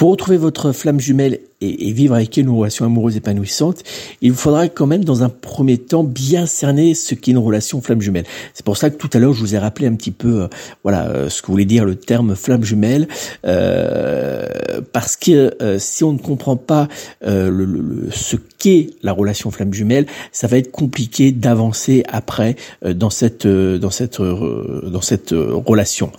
Pour 0.00 0.12
retrouver 0.12 0.38
votre 0.38 0.72
flamme 0.72 0.98
jumelle 0.98 1.40
et, 1.60 1.92
vivre 1.92 2.14
avec 2.14 2.38
elle 2.38 2.44
une 2.44 2.50
relation 2.50 2.86
amoureuse 2.86 3.18
épanouissante, 3.18 3.82
il 4.22 4.32
vous 4.32 4.38
faudra 4.38 4.66
quand 4.68 4.86
même 4.86 5.04
dans 5.04 5.22
un 5.22 5.28
premier 5.28 5.76
temps 5.76 6.04
bien 6.04 6.46
cerner 6.46 6.94
ce 6.94 7.14
qu'est 7.14 7.32
une 7.32 7.38
relation 7.38 7.82
flamme 7.82 8.00
jumelle. 8.00 8.24
C'est 8.54 8.64
pour 8.64 8.78
ça 8.78 8.88
que 8.88 8.96
tout 8.96 9.10
à 9.12 9.18
l'heure 9.18 9.34
je 9.34 9.40
vous 9.40 9.54
ai 9.54 9.58
rappelé 9.58 9.86
un 9.86 9.94
petit 9.94 10.10
peu, 10.10 10.42
euh, 10.42 10.48
voilà, 10.84 11.08
euh, 11.08 11.28
ce 11.28 11.42
que 11.42 11.48
voulait 11.48 11.66
dire 11.66 11.84
le 11.84 11.96
terme 11.96 12.34
flamme 12.34 12.64
jumelle, 12.64 13.08
euh, 13.44 14.46
parce 14.92 15.16
que 15.16 15.54
si 15.78 16.02
on 16.02 16.14
ne 16.14 16.18
comprend 16.18 16.56
pas 16.56 16.88
le, 17.20 18.08
ce 18.10 18.36
qu'est 18.58 18.88
la 19.02 19.12
relation 19.12 19.50
flamme 19.50 19.74
jumelle, 19.74 20.06
ça 20.32 20.46
va 20.46 20.56
être 20.56 20.70
compliqué 20.70 21.30
d'avancer 21.30 22.04
après 22.08 22.56
dans 22.82 23.10
cette 23.10 23.46
dans 23.46 23.90
cette 23.90 24.20
dans 24.22 25.00
cette 25.02 25.32
relation, 25.32 26.10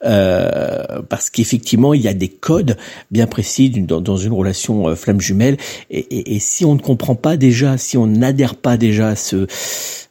parce 0.00 1.28
qu'effectivement 1.30 1.92
il 1.92 2.00
y 2.00 2.08
a 2.08 2.14
des 2.14 2.28
codes 2.28 2.76
bien 3.10 3.25
précis 3.26 3.70
dans, 3.70 4.16
une 4.16 4.32
relation 4.32 4.88
euh, 4.88 4.94
flamme 4.94 5.20
jumelle. 5.20 5.56
Et, 5.90 6.38
si 6.38 6.64
on 6.64 6.74
ne 6.74 6.80
comprend 6.80 7.14
pas 7.14 7.36
déjà, 7.36 7.78
si 7.78 7.96
on 7.96 8.06
n'adhère 8.06 8.54
pas 8.54 8.76
déjà 8.76 9.08
à 9.08 9.16
ce 9.16 9.46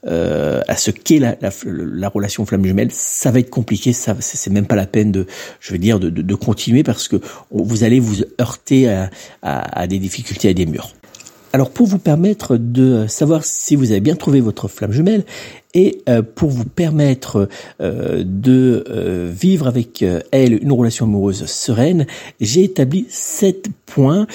euh, 0.08 0.62
à 0.68 0.76
ce 0.76 0.92
qu'est 0.92 1.18
la, 1.18 1.36
la, 1.42 2.10
relation 2.10 2.46
flamme 2.46 2.64
jumelle, 2.64 2.90
ça 2.92 3.32
va 3.32 3.40
être 3.40 3.50
compliqué. 3.50 3.92
Ça, 3.92 4.16
c'est 4.20 4.52
même 4.52 4.68
pas 4.68 4.76
la 4.76 4.86
peine 4.86 5.12
de, 5.12 5.26
je 5.60 5.72
veux 5.72 5.80
dire, 5.80 6.00
de, 6.00 6.10
de, 6.10 6.36
continuer 6.36 6.84
parce 6.84 7.08
que 7.08 7.16
vous 7.50 7.84
allez 7.84 8.00
vous 8.00 8.22
heurter 8.40 8.88
à, 8.88 9.10
à 9.42 9.88
des 9.88 9.98
difficultés, 9.98 10.50
à 10.50 10.54
des 10.54 10.68
murs. 10.68 10.92
Alors 11.56 11.70
pour 11.70 11.88
vous 11.88 12.00
permettre 12.00 12.58
de 12.58 13.08
savoir 13.08 13.46
si 13.46 13.78
vous 13.78 13.92
avez 13.92 14.02
bien 14.02 14.18
trouvé 14.18 14.42
votre 14.42 14.68
flamme 14.68 14.92
jumelle 14.92 15.24
et 15.74 16.02
euh, 16.10 16.22
pour 16.22 16.50
vous 16.50 16.66
permettre 16.66 17.48
euh, 17.80 18.24
de 18.26 18.84
euh, 18.90 19.32
vivre 19.34 19.66
avec 19.66 20.04
elle 20.34 20.62
une 20.62 20.74
relation 20.74 21.06
amoureuse 21.06 21.46
sereine, 21.46 22.08
j'ai 22.42 22.66
établi 22.66 23.06
sept 23.08 23.68
points 23.86 24.28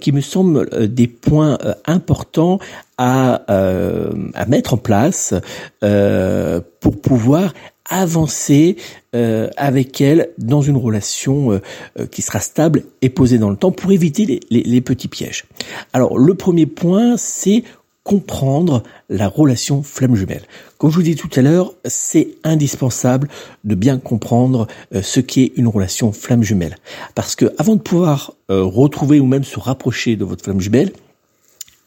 qui 0.00 0.10
me 0.10 0.20
semblent 0.20 0.88
des 0.88 1.06
points 1.06 1.58
importants 1.86 2.58
à, 2.98 3.44
à 3.46 4.46
mettre 4.46 4.74
en 4.74 4.76
place 4.76 5.32
pour 5.78 7.00
pouvoir 7.00 7.54
avancer 7.88 8.76
euh, 9.14 9.48
avec 9.56 10.00
elle 10.00 10.30
dans 10.38 10.62
une 10.62 10.76
relation 10.76 11.52
euh, 11.52 11.62
euh, 11.98 12.06
qui 12.06 12.22
sera 12.22 12.40
stable 12.40 12.84
et 13.02 13.10
posée 13.10 13.38
dans 13.38 13.50
le 13.50 13.56
temps 13.56 13.72
pour 13.72 13.92
éviter 13.92 14.24
les, 14.24 14.40
les, 14.50 14.62
les 14.62 14.80
petits 14.80 15.08
pièges. 15.08 15.44
Alors 15.92 16.18
le 16.18 16.34
premier 16.34 16.66
point, 16.66 17.16
c'est 17.16 17.62
comprendre 18.02 18.82
la 19.08 19.28
relation 19.28 19.82
flamme 19.82 20.14
jumelle. 20.14 20.42
Comme 20.76 20.90
je 20.90 20.96
vous 20.96 21.02
dis 21.02 21.16
tout 21.16 21.30
à 21.36 21.40
l'heure, 21.40 21.72
c'est 21.86 22.28
indispensable 22.44 23.28
de 23.64 23.74
bien 23.74 23.98
comprendre 23.98 24.66
ce 25.00 25.20
qu'est 25.20 25.52
une 25.56 25.68
relation 25.68 26.12
flamme 26.12 26.42
jumelle. 26.42 26.76
Parce 27.14 27.34
que 27.34 27.46
avant 27.56 27.76
de 27.76 27.80
pouvoir 27.80 28.34
retrouver 28.50 29.20
ou 29.20 29.26
même 29.26 29.42
se 29.42 29.58
rapprocher 29.58 30.16
de 30.16 30.24
votre 30.26 30.44
flamme 30.44 30.60
jumelle, 30.60 30.92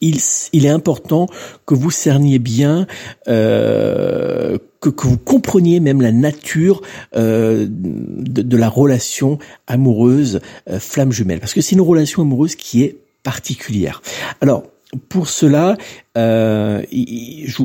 il, 0.01 0.18
il, 0.54 0.66
est 0.66 0.70
important 0.70 1.27
que 1.66 1.75
vous 1.75 1.92
cerniez 1.92 2.39
bien, 2.39 2.88
euh, 3.27 4.58
que, 4.80 4.90
que, 4.90 5.08
vous 5.08 5.18
compreniez 5.18 5.80
même 5.80 6.02
la 6.02 6.12
nature 6.12 6.82
euh, 7.16 7.68
de, 7.70 8.42
de, 8.42 8.58
la 8.58 8.70
relation 8.70 9.40
amoureuse 9.68 10.40
euh, 10.70 10.80
flamme 10.80 11.12
jumelle, 11.12 11.40
parce 11.40 11.54
que 11.54 11.62
c'est 11.62 11.76
une 11.76 11.82
relation 11.82 12.22
amoureuse 12.22 12.56
qui 12.56 12.84
est 12.84 12.98
particulière. 13.24 14.02
Alors, 14.42 14.64
pour 15.10 15.28
cela, 15.28 15.76
euh, 16.18 16.82
je, 16.92 17.64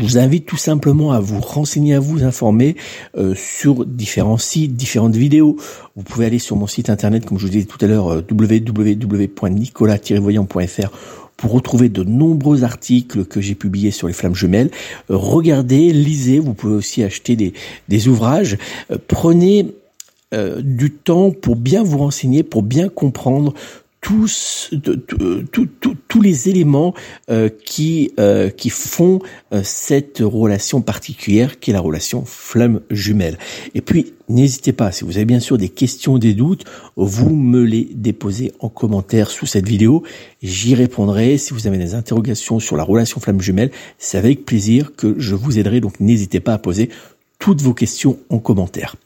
vous 0.00 0.18
invite 0.18 0.46
tout 0.46 0.56
simplement 0.56 1.12
à 1.12 1.20
vous 1.20 1.40
renseigner, 1.40 1.94
à 1.94 2.00
vous 2.00 2.24
informer 2.24 2.76
euh, 3.16 3.34
sur 3.36 3.84
différents 3.84 4.38
sites, 4.38 4.74
différentes 4.74 5.14
vidéos. 5.14 5.58
Vous 5.96 6.02
pouvez 6.02 6.24
aller 6.26 6.38
sur 6.38 6.56
mon 6.56 6.66
site 6.66 6.88
internet, 6.88 7.26
comme 7.26 7.38
je 7.38 7.44
vous 7.44 7.52
disais 7.52 7.66
tout 7.66 7.76
à 7.84 7.86
l'heure, 7.86 8.08
euh, 8.08 8.22
www.nicolas-voyant.fr 8.30 10.90
pour 11.42 11.50
retrouver 11.50 11.88
de 11.88 12.04
nombreux 12.04 12.62
articles 12.62 13.24
que 13.24 13.40
j'ai 13.40 13.56
publiés 13.56 13.90
sur 13.90 14.06
les 14.06 14.12
flammes 14.12 14.36
jumelles. 14.36 14.70
Euh, 15.10 15.16
regardez, 15.16 15.92
lisez, 15.92 16.38
vous 16.38 16.54
pouvez 16.54 16.74
aussi 16.76 17.02
acheter 17.02 17.34
des, 17.34 17.52
des 17.88 18.06
ouvrages. 18.06 18.56
Euh, 18.92 18.98
prenez 19.08 19.74
euh, 20.34 20.62
du 20.62 20.92
temps 20.92 21.32
pour 21.32 21.56
bien 21.56 21.82
vous 21.82 21.98
renseigner, 21.98 22.44
pour 22.44 22.62
bien 22.62 22.88
comprendre 22.88 23.54
tous, 24.02 24.68
les 26.20 26.48
éléments 26.48 26.92
euh, 27.30 27.48
qui, 27.48 28.12
euh, 28.18 28.50
qui 28.50 28.68
font 28.68 29.20
euh, 29.52 29.62
cette 29.64 30.18
relation 30.20 30.82
particulière 30.82 31.60
qui 31.60 31.70
est 31.70 31.72
la 31.72 31.80
relation 31.80 32.24
flamme 32.24 32.80
jumelle. 32.90 33.38
Et 33.74 33.80
puis, 33.80 34.12
n'hésitez 34.28 34.72
pas, 34.72 34.90
si 34.90 35.04
vous 35.04 35.16
avez 35.16 35.24
bien 35.24 35.40
sûr 35.40 35.56
des 35.56 35.68
questions, 35.68 36.18
des 36.18 36.34
doutes, 36.34 36.64
vous 36.96 37.34
me 37.34 37.62
les 37.62 37.88
déposez 37.94 38.52
en 38.58 38.68
commentaire 38.68 39.30
sous 39.30 39.46
cette 39.46 39.68
vidéo. 39.68 40.02
J'y 40.42 40.74
répondrai. 40.74 41.38
Si 41.38 41.54
vous 41.54 41.68
avez 41.68 41.78
des 41.78 41.94
interrogations 41.94 42.58
sur 42.58 42.76
la 42.76 42.82
relation 42.82 43.20
flamme 43.20 43.40
jumelle, 43.40 43.70
c'est 43.98 44.18
avec 44.18 44.44
plaisir 44.44 44.96
que 44.96 45.14
je 45.18 45.36
vous 45.36 45.60
aiderai. 45.60 45.80
Donc, 45.80 46.00
n'hésitez 46.00 46.40
pas 46.40 46.54
à 46.54 46.58
poser 46.58 46.90
toutes 47.38 47.62
vos 47.62 47.74
questions 47.74 48.18
en 48.30 48.38
commentaire. 48.38 48.96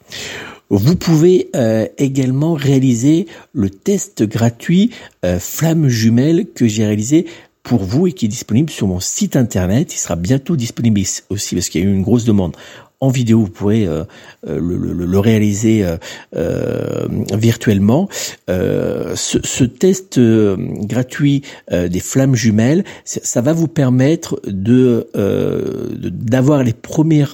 Vous 0.69 0.97
pouvez 0.97 1.49
euh, 1.55 1.87
également 1.97 2.55
réaliser 2.55 3.27
le 3.53 3.71
test 3.71 4.25
gratuit 4.25 4.91
euh, 5.25 5.39
Flamme 5.39 5.89
Jumelle 5.89 6.47
que 6.55 6.67
j'ai 6.67 6.85
réalisé 6.85 7.27
pour 7.63 7.85
vous 7.85 8.09
et 8.09 8.13
qui 8.13 8.27
est 8.27 8.29
disponible 8.29 8.71
sur 8.71 8.89
mon 8.89 9.01
site 9.01 9.37
internet. 9.37 9.95
Il 9.95 9.99
sera 9.99 10.17
bientôt 10.17 10.57
disponible 10.57 11.01
aussi 11.31 11.55
parce 11.55 11.69
qu'il 11.69 11.83
y 11.83 11.85
a 11.85 11.87
eu 11.89 11.93
une 11.93 12.03
grosse 12.03 12.25
demande 12.25 12.57
en 12.99 13.11
vidéo, 13.11 13.41
vous 13.41 13.51
pourrez 13.51 13.87
euh, 13.87 14.05
le, 14.47 14.59
le, 14.59 15.05
le, 15.05 15.19
réaliser 15.19 15.85
virtuellement. 16.33 18.09
Ce, 18.49 19.15
ce, 19.15 19.65
test 19.65 20.19
gratuit 20.19 21.43
des 21.71 22.01
flammes 22.01 22.35
jumelles, 22.35 22.85
ça 23.05 23.43
va 23.43 23.53
vous 23.53 23.69
permettre 23.69 24.41
de 24.47 25.11
d'avoir 25.15 26.65
les 26.65 26.73
premiers 26.73 27.27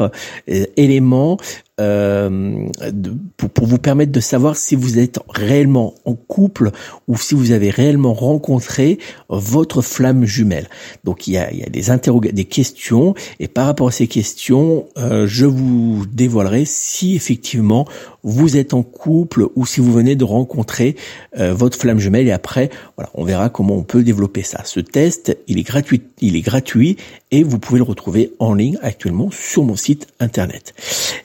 éléments 0.76 1.38
euh, 1.80 2.68
pour, 3.36 3.66
vous 3.66 3.78
permettre 3.78 4.12
de 4.12 4.20
savoir 4.20 4.56
si 4.56 4.76
vous 4.76 4.98
êtes 4.98 5.18
réellement 5.28 5.94
en 6.04 6.14
couple 6.14 6.70
ou 7.08 7.16
si 7.16 7.34
vous 7.34 7.52
avez 7.52 7.70
réellement 7.70 8.12
rencontré 8.12 8.98
votre 9.30 9.80
flamme 9.80 10.26
jumelle. 10.26 10.68
Donc 11.04 11.26
il 11.26 11.34
y 11.34 11.38
a, 11.38 11.50
il 11.50 11.60
y 11.60 11.62
des 12.32 12.44
questions, 12.44 13.14
et 13.40 13.48
par 13.48 13.66
rapport 13.66 13.88
à 13.88 13.92
ces 13.92 14.06
questions, 14.06 14.86
euh, 14.98 15.26
je 15.26 15.46
vous 15.46 16.04
dévoilerai 16.12 16.64
si 16.66 17.14
effectivement 17.14 17.86
vous 18.22 18.56
êtes 18.56 18.74
en 18.74 18.82
couple 18.82 19.48
ou 19.56 19.66
si 19.66 19.80
vous 19.80 19.92
venez 19.92 20.16
de 20.16 20.24
rencontrer 20.24 20.96
euh, 21.38 21.54
votre 21.54 21.78
flamme 21.78 21.98
jumelle. 21.98 22.28
Et 22.28 22.32
après, 22.32 22.70
voilà, 22.96 23.10
on 23.14 23.24
verra 23.24 23.48
comment 23.48 23.76
on 23.76 23.82
peut 23.82 24.02
développer 24.02 24.42
ça. 24.42 24.62
Ce 24.64 24.80
test, 24.80 25.36
il 25.48 25.58
est 25.58 25.62
gratuit, 25.62 26.02
il 26.20 26.36
est 26.36 26.40
gratuit 26.40 26.96
et 27.30 27.42
vous 27.42 27.58
pouvez 27.58 27.78
le 27.78 27.84
retrouver 27.84 28.32
en 28.38 28.54
ligne 28.54 28.78
actuellement 28.82 29.30
sur 29.30 29.64
mon 29.64 29.76
site 29.76 30.08
internet. 30.20 30.74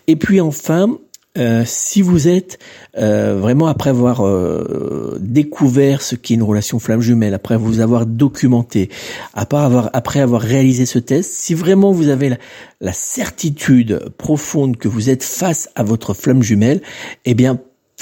Et 0.07 0.15
puis 0.15 0.41
enfin, 0.41 0.97
euh, 1.37 1.63
si 1.65 2.01
vous 2.01 2.27
êtes 2.27 2.59
euh, 2.97 3.37
vraiment 3.39 3.67
après 3.67 3.91
avoir 3.91 4.25
euh, 4.25 5.17
découvert 5.19 6.01
ce 6.01 6.15
qu'est 6.15 6.33
une 6.33 6.43
relation 6.43 6.79
flamme 6.79 7.01
jumelle, 7.01 7.33
après 7.33 7.57
vous 7.57 7.79
avoir 7.79 8.05
documenté, 8.05 8.89
après 9.33 9.57
avoir, 9.57 9.89
après 9.93 10.23
réalisé 10.23 10.85
ce 10.85 10.99
test, 10.99 11.31
si 11.33 11.53
vraiment 11.53 11.91
vous 11.91 12.09
avez 12.09 12.37
la 12.81 12.93
certitude 12.93 14.09
profonde 14.17 14.77
que 14.77 14.87
vous 14.87 15.09
êtes 15.09 15.23
face 15.23 15.69
à 15.75 15.83
votre 15.83 16.13
flamme 16.13 16.41
jumelle, 16.41 16.81
eh 17.25 17.33
bien 17.33 17.59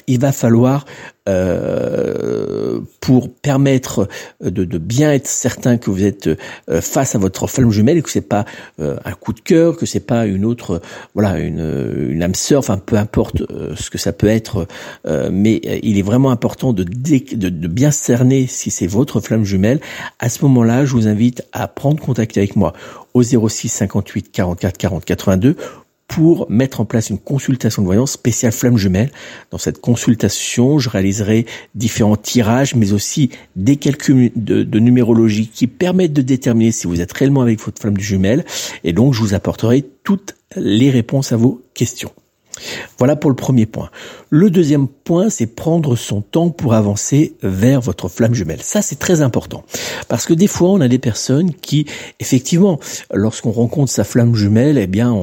il 0.08 0.20
va 0.20 0.32
falloir 0.32 0.86
euh, 1.28 2.80
pour 3.00 3.34
permettre 3.34 4.08
de, 4.42 4.78
bien 4.78 5.12
être 5.12 5.28
certain 5.28 5.78
que 5.78 5.90
vous 5.90 6.04
êtes 6.04 6.28
euh, 6.28 6.82
face 6.82 7.16
à 7.16 7.18
votre 7.18 7.48
flamme 7.48 7.72
jumelle 7.72 7.98
et 7.98 8.02
que 8.02 8.10
c'est 8.12 8.22
pas 8.22 8.46
euh, 8.80 8.98
un 9.06 9.14
coup 9.14 9.34
de 9.34 9.40
cœur, 9.40 9.78
que 9.78 9.86
c'est 9.86 10.06
pas 10.06 10.26
une 10.26 10.46
autre, 10.46 10.82
voilà, 11.14 11.40
une, 11.40 12.10
une 12.10 12.22
âme 12.22 12.36
sœur, 12.36 12.64
peu 12.86 12.98
importe 12.98 13.44
ce 13.76 13.90
que 13.90 13.98
ça 13.98 14.12
peut 14.12 14.28
être, 14.28 14.68
mais 15.32 15.62
il 15.84 15.98
est 15.98 16.04
vraiment 16.04 16.32
important 16.32 16.74
de, 16.74 16.84
de, 16.84 17.50
de 17.50 17.68
bien 17.68 17.92
cerner 17.92 18.48
si 18.48 18.70
c'est 18.70 18.88
votre 18.88 19.20
flamme 19.20 19.46
jumelle. 19.46 19.80
À 20.20 20.30
ce 20.30 20.44
moment-là, 20.46 20.86
je 20.86 20.92
vous 20.92 21.08
invite 21.08 21.44
à 21.54 21.68
prendre 21.68 22.02
contact 22.02 22.38
avec 22.38 22.56
moi 22.56 22.74
au 23.14 23.24
06 23.24 23.70
58 23.70 24.32
44 24.32 24.78
40 24.78 25.06
82 25.06 25.56
pour 26.08 26.50
mettre 26.50 26.82
en 26.82 26.86
place 26.86 27.10
une 27.10 27.18
consultation 27.18 27.82
de 27.82 27.88
voyance 27.88 28.12
spéciale 28.12 28.52
flamme 28.52 28.78
jumelle. 28.78 29.12
Dans 29.52 29.58
cette 29.58 29.82
consultation, 29.82 30.80
je 30.80 30.90
réaliserai 30.90 31.46
différents 31.74 32.16
tirages, 32.16 32.76
mais 32.76 32.94
aussi 32.94 33.32
des 33.56 33.76
calculs 33.78 34.32
de, 34.36 34.80
numérologie 34.80 35.48
qui 35.48 35.68
permettent 35.68 36.14
de 36.14 36.22
déterminer 36.22 36.72
si 36.72 36.88
vous 36.88 37.02
êtes 37.02 37.12
réellement 37.12 37.42
avec 37.42 37.60
votre 37.60 37.82
flamme 37.82 38.00
jumelle. 38.00 38.46
Et 38.84 38.94
donc, 38.94 39.14
je 39.14 39.22
vous 39.22 39.34
apporterai 39.34 39.84
toutes 40.04 40.36
les 40.56 40.92
réponses 40.92 41.32
à 41.32 41.38
vos 41.38 41.62
questions. 41.74 42.12
Voilà 42.98 43.16
pour 43.16 43.30
le 43.30 43.36
premier 43.36 43.66
point. 43.66 43.90
Le 44.30 44.50
deuxième 44.50 44.88
point, 44.88 45.30
c'est 45.30 45.46
prendre 45.46 45.96
son 45.96 46.22
temps 46.22 46.50
pour 46.50 46.74
avancer 46.74 47.36
vers 47.44 47.82
votre 47.82 48.10
flamme 48.10 48.34
jumelle. 48.34 48.62
Ça, 48.62 48.82
c'est 48.82 48.98
très 48.98 49.22
important. 49.22 49.64
Parce 50.08 50.26
que 50.26 50.34
des 50.34 50.48
fois, 50.48 50.70
on 50.70 50.82
a 50.82 50.88
des 50.88 51.00
personnes 51.00 51.54
qui, 51.54 51.86
effectivement, 52.20 52.80
lorsqu'on 53.14 53.52
rencontre 53.52 53.92
sa 53.92 54.04
flamme 54.04 54.36
jumelle, 54.36 54.78
eh 54.78 54.88
bien, 54.88 55.14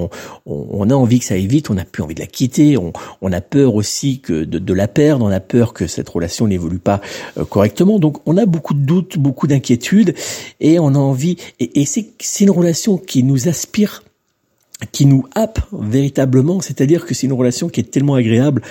on, 0.47 0.91
a 0.91 0.95
envie 0.95 1.19
que 1.19 1.25
ça 1.25 1.35
aille 1.35 1.47
vite, 1.47 1.71
on 1.71 1.75
n'a 1.75 1.85
plus 1.85 2.03
envie 2.03 2.15
de 2.15 2.21
la 2.21 2.27
quitter, 2.27 2.77
on, 2.77 3.33
a 3.33 3.41
peur 3.41 3.75
aussi 3.75 4.21
que 4.21 4.45
de, 4.45 4.75
la 4.75 4.89
perdre, 4.89 5.25
on 5.25 5.31
a 5.31 5.41
peur 5.41 5.73
que 5.73 5.87
cette 5.87 6.09
relation 6.09 6.47
n'évolue 6.47 6.79
pas 6.79 7.01
euh, 7.39 7.45
correctement. 7.45 7.99
Donc, 7.99 8.19
on 8.27 8.37
a 8.37 8.47
beaucoup 8.47 8.75
de 8.75 8.85
doutes, 8.85 9.19
beaucoup 9.19 9.47
d'inquiétudes, 9.47 10.15
et 10.61 10.79
on 10.79 10.89
a 10.89 10.99
envie, 10.99 11.37
et, 11.61 11.81
et 11.81 11.87
c'est 11.87 12.45
une 12.45 12.51
relation 12.51 12.99
qui 12.99 13.23
nous 13.23 13.49
aspire 13.49 14.03
qui 14.91 15.07
nous 15.07 15.25
happe 15.35 15.61
véritablement, 15.73 16.61
c'est-à-dire 16.61 17.07
que 17.07 17.15
c'est 17.15 17.27
une 17.27 17.33
relation 17.33 17.69
qui 17.69 17.81
est 17.81 17.91
tellement 17.91 18.15
agréable, 18.15 18.63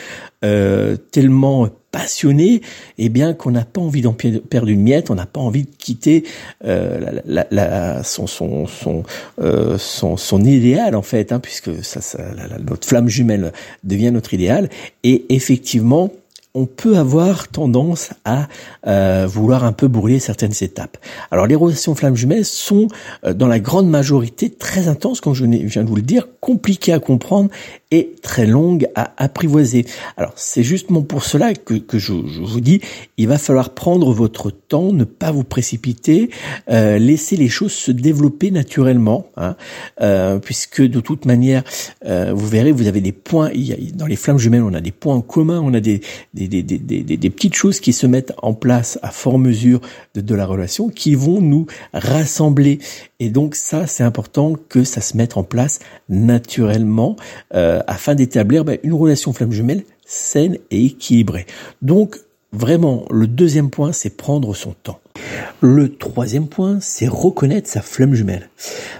euh, 0.43 0.97
tellement 1.11 1.69
passionnée, 1.91 2.61
eh 2.97 3.09
bien 3.09 3.33
qu'on 3.33 3.51
n'a 3.51 3.65
pas 3.65 3.81
envie 3.81 4.01
d'en 4.01 4.13
perdre 4.13 4.69
une 4.69 4.81
miette, 4.81 5.09
on 5.09 5.15
n'a 5.15 5.25
pas 5.25 5.41
envie 5.41 5.63
de 5.63 5.69
quitter 5.77 6.23
euh, 6.65 7.19
la, 7.25 8.03
son, 8.03 8.27
son, 8.27 8.65
son, 8.67 9.03
euh, 9.41 9.77
idéal 10.39 10.95
en 10.95 11.01
fait, 11.01 11.31
hein, 11.31 11.39
puisque 11.39 11.69
notre 12.65 12.87
flamme 12.87 13.09
jumelle 13.09 13.51
devient 13.83 14.11
notre 14.11 14.33
idéal, 14.33 14.69
et 15.03 15.25
effectivement 15.33 16.11
on 16.53 16.65
peut 16.65 16.97
avoir 16.97 17.47
tendance 17.47 18.11
à 18.25 18.47
euh, 18.85 19.25
vouloir 19.27 19.63
un 19.63 19.71
peu 19.71 19.87
brûler 19.87 20.19
certaines 20.19 20.53
étapes. 20.61 20.97
Alors 21.31 21.47
les 21.47 21.55
relations 21.55 21.95
flammes 21.95 22.15
jumelles 22.15 22.45
sont 22.45 22.87
euh, 23.23 23.33
dans 23.33 23.47
la 23.47 23.59
grande 23.59 23.89
majorité 23.89 24.49
très 24.49 24.87
intenses, 24.87 25.21
comme 25.21 25.33
je 25.33 25.45
viens 25.45 25.83
de 25.83 25.89
vous 25.89 25.95
le 25.95 26.01
dire, 26.01 26.27
compliquées 26.41 26.91
à 26.91 26.99
comprendre 26.99 27.49
et 27.91 28.13
très 28.21 28.45
longues 28.45 28.87
à 28.95 29.13
apprivoiser. 29.17 29.85
Alors 30.17 30.33
c'est 30.35 30.63
justement 30.63 31.03
pour 31.03 31.23
cela 31.23 31.53
que, 31.53 31.81
je, 31.97 32.11
vous 32.11 32.61
dis, 32.61 32.81
il 33.17 33.27
va 33.27 33.37
falloir 33.37 33.69
prendre 33.69 34.11
votre 34.13 34.49
temps, 34.49 34.91
ne 34.91 35.03
pas 35.03 35.31
vous 35.31 35.43
précipiter, 35.43 36.29
euh, 36.69 36.97
laisser 36.97 37.37
les 37.37 37.49
choses 37.49 37.71
se 37.71 37.91
développer 37.91 38.51
naturellement, 38.51 39.27
hein, 39.37 39.55
puisque 40.41 40.81
de 40.81 40.99
toute 40.99 41.25
manière, 41.25 41.63
vous 42.05 42.47
verrez, 42.47 42.71
vous 42.71 42.87
avez 42.87 43.01
des 43.01 43.11
points, 43.11 43.51
il 43.53 43.63
y 43.63 43.73
a, 43.73 43.75
dans 43.93 44.05
les 44.05 44.15
flammes 44.15 44.39
jumelles, 44.39 44.63
on 44.63 44.73
a 44.73 44.81
des 44.81 44.91
points 44.91 45.15
en 45.15 45.21
commun, 45.21 45.61
on 45.63 45.73
a 45.73 45.79
des, 45.79 46.01
des, 46.47 46.63
des, 46.63 47.29
petites 47.29 47.55
choses 47.55 47.79
qui 47.79 47.93
se 47.93 48.07
mettent 48.07 48.33
en 48.41 48.53
place 48.53 48.99
à 49.01 49.11
fort 49.11 49.39
mesure 49.39 49.81
de, 50.15 50.21
de 50.21 50.35
la 50.35 50.45
relation 50.45 50.89
qui 50.89 51.15
vont 51.15 51.41
nous 51.41 51.67
rassembler. 51.93 52.79
Et 53.19 53.29
donc 53.29 53.55
ça, 53.55 53.87
c'est 53.87 54.03
important 54.03 54.55
que 54.69 54.83
ça 54.83 55.01
se 55.01 55.17
mette 55.17 55.37
en 55.37 55.43
place 55.43 55.79
naturellement 56.09 57.15
euh, 57.53 57.81
afin 57.87 58.15
d'établir 58.15 58.65
ben, 58.65 58.77
une 58.83 58.93
relation 58.93 59.33
flamme 59.33 59.51
jumelle 59.51 59.83
saine 60.05 60.57
et 60.71 60.85
équilibrée. 60.85 61.45
Donc 61.81 62.17
vraiment, 62.53 63.05
le 63.11 63.27
deuxième 63.27 63.69
point, 63.69 63.91
c'est 63.91 64.09
prendre 64.09 64.55
son 64.55 64.73
temps. 64.83 64.99
Le 65.61 65.95
troisième 65.95 66.47
point, 66.47 66.79
c'est 66.81 67.07
reconnaître 67.07 67.69
sa 67.69 67.81
flamme 67.81 68.13
jumelle. 68.13 68.49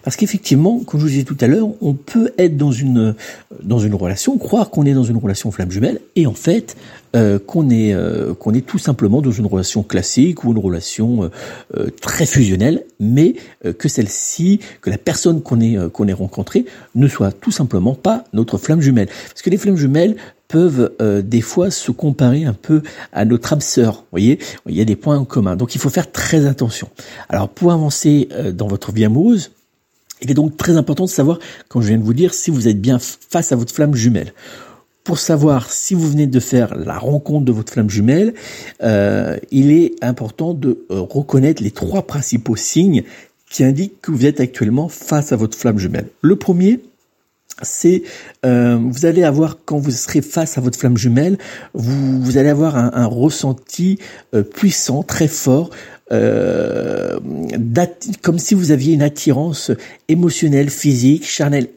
Parce 0.04 0.16
qu'effectivement, 0.16 0.80
comme 0.80 1.00
je 1.00 1.06
vous 1.06 1.12
disais 1.12 1.24
tout 1.24 1.38
à 1.42 1.48
l'heure, 1.48 1.70
on 1.82 1.94
peut 1.94 2.32
être 2.38 2.58
dans 2.58 2.72
une, 2.72 3.16
dans 3.64 3.80
une 3.80 3.96
relation, 3.96 4.38
croire 4.38 4.70
qu'on 4.70 4.86
est 4.86 4.94
dans 4.94 5.04
une 5.04 5.18
relation 5.18 5.52
flamme 5.52 5.72
jumelle, 5.72 6.00
et 6.16 6.28
en 6.28 6.34
fait, 6.34 6.76
euh, 7.16 7.40
qu'on 7.40 7.70
est, 7.70 7.94
euh, 7.94 8.34
qu'on 8.34 8.54
est 8.54 8.66
tout 8.66 8.78
simplement 8.78 9.22
dans 9.22 9.32
une 9.32 9.46
relation 9.46 9.84
classique 9.84 10.44
ou 10.44 10.52
une 10.52 10.60
relation 10.60 11.30
euh, 11.76 11.90
très 12.02 12.26
fusionnelle, 12.26 12.86
mais 13.00 13.36
que 13.78 13.90
celle-ci, 13.90 14.60
que 14.82 14.90
la 14.90 14.98
personne 14.98 15.42
qu'on 15.42 15.60
est, 15.60 15.78
qu'on 15.92 16.08
est 16.08 16.14
rencontrée 16.14 16.66
ne 16.96 17.08
soit 17.08 17.32
tout 17.32 17.52
simplement 17.52 17.96
pas 17.96 18.24
notre 18.34 18.58
flamme 18.58 18.82
jumelle. 18.82 19.08
Parce 19.30 19.42
que 19.42 19.50
les 19.50 19.58
flammes 19.58 19.76
jumelles 19.78 20.16
peuvent 20.52 20.92
des 21.24 21.42
fois 21.42 21.72
se 21.72 21.92
comparer 21.92 22.44
un 22.44 22.54
peu 22.54 22.82
à 23.14 23.26
notre 23.26 23.54
âme 23.54 23.62
sœur. 23.62 23.94
Vous 23.94 24.08
voyez, 24.12 24.40
il 24.68 24.76
y 24.76 24.82
a 24.82 24.86
des 24.86 24.96
points 24.96 25.18
en 25.18 25.26
commun. 25.26 25.56
Donc 25.56 25.76
il 25.76 25.82
faut 25.82 25.90
faire 25.90 26.12
très 26.12 26.46
attention. 26.46 26.90
Alors 27.30 27.50
pour 27.50 27.72
avancer 27.72 28.28
dans 28.54 28.68
votre 28.68 28.92
vie 28.92 29.06
amoureuse, 29.06 29.52
il 30.22 30.30
est 30.30 30.36
donc 30.36 30.56
très 30.56 30.78
important 30.78 31.06
de 31.06 31.10
savoir, 31.10 31.40
comme 31.68 31.82
je 31.82 31.88
viens 31.88 31.98
de 31.98 32.04
vous 32.04 32.14
dire, 32.14 32.34
si 32.34 32.52
vous 32.52 32.68
êtes 32.68 32.80
bien 32.80 33.00
face 33.00 33.52
à 33.52 33.56
votre 33.56 33.74
flamme 33.74 33.96
jumelle. 33.96 34.34
Pour 35.04 35.18
savoir 35.18 35.72
si 35.72 35.96
vous 35.96 36.08
venez 36.08 36.28
de 36.28 36.40
faire 36.40 36.76
la 36.76 37.00
rencontre 37.00 37.44
de 37.44 37.52
votre 37.52 37.74
flamme 37.74 37.90
jumelle, 37.90 38.36
euh, 38.84 39.38
il 39.50 39.72
est 39.72 39.96
important 40.04 40.54
de 40.54 40.86
euh, 40.92 41.00
reconnaître 41.00 41.64
les 41.64 41.72
trois 41.72 42.04
principaux 42.04 42.56
signes 42.56 43.04
qui 43.50 43.64
indiquent 43.64 44.00
que 44.00 44.12
vous 44.12 44.28
êtes 44.28 44.40
actuellement 44.40 44.90
face 44.90 45.32
à 45.32 45.36
votre 45.36 45.58
flamme 45.58 45.80
jumelle. 45.80 46.08
Le 46.22 46.36
premier, 46.36 46.80
c'est 47.62 48.04
euh, 48.46 48.78
vous 48.82 49.06
allez 49.06 49.24
avoir 49.24 49.58
quand 49.66 49.78
vous 49.78 49.92
serez 49.92 50.22
face 50.22 50.58
à 50.58 50.62
votre 50.62 50.78
flamme 50.78 50.98
jumelle, 50.98 51.38
vous, 51.74 52.22
vous 52.22 52.38
allez 52.38 52.50
avoir 52.50 52.76
un, 52.76 53.06
ressenti 53.06 54.00
euh, 54.34 54.44
puissant, 54.44 55.04
très 55.04 55.28
fort, 55.28 55.70
euh, 56.12 57.20
comme 58.22 58.40
si 58.40 58.56
vous 58.56 58.72
aviez 58.72 58.94
une 58.94 59.02
attirance 59.02 59.72
émotionnelle, 60.08 60.70
physique, 60.70 61.26
charnelle 61.26 61.68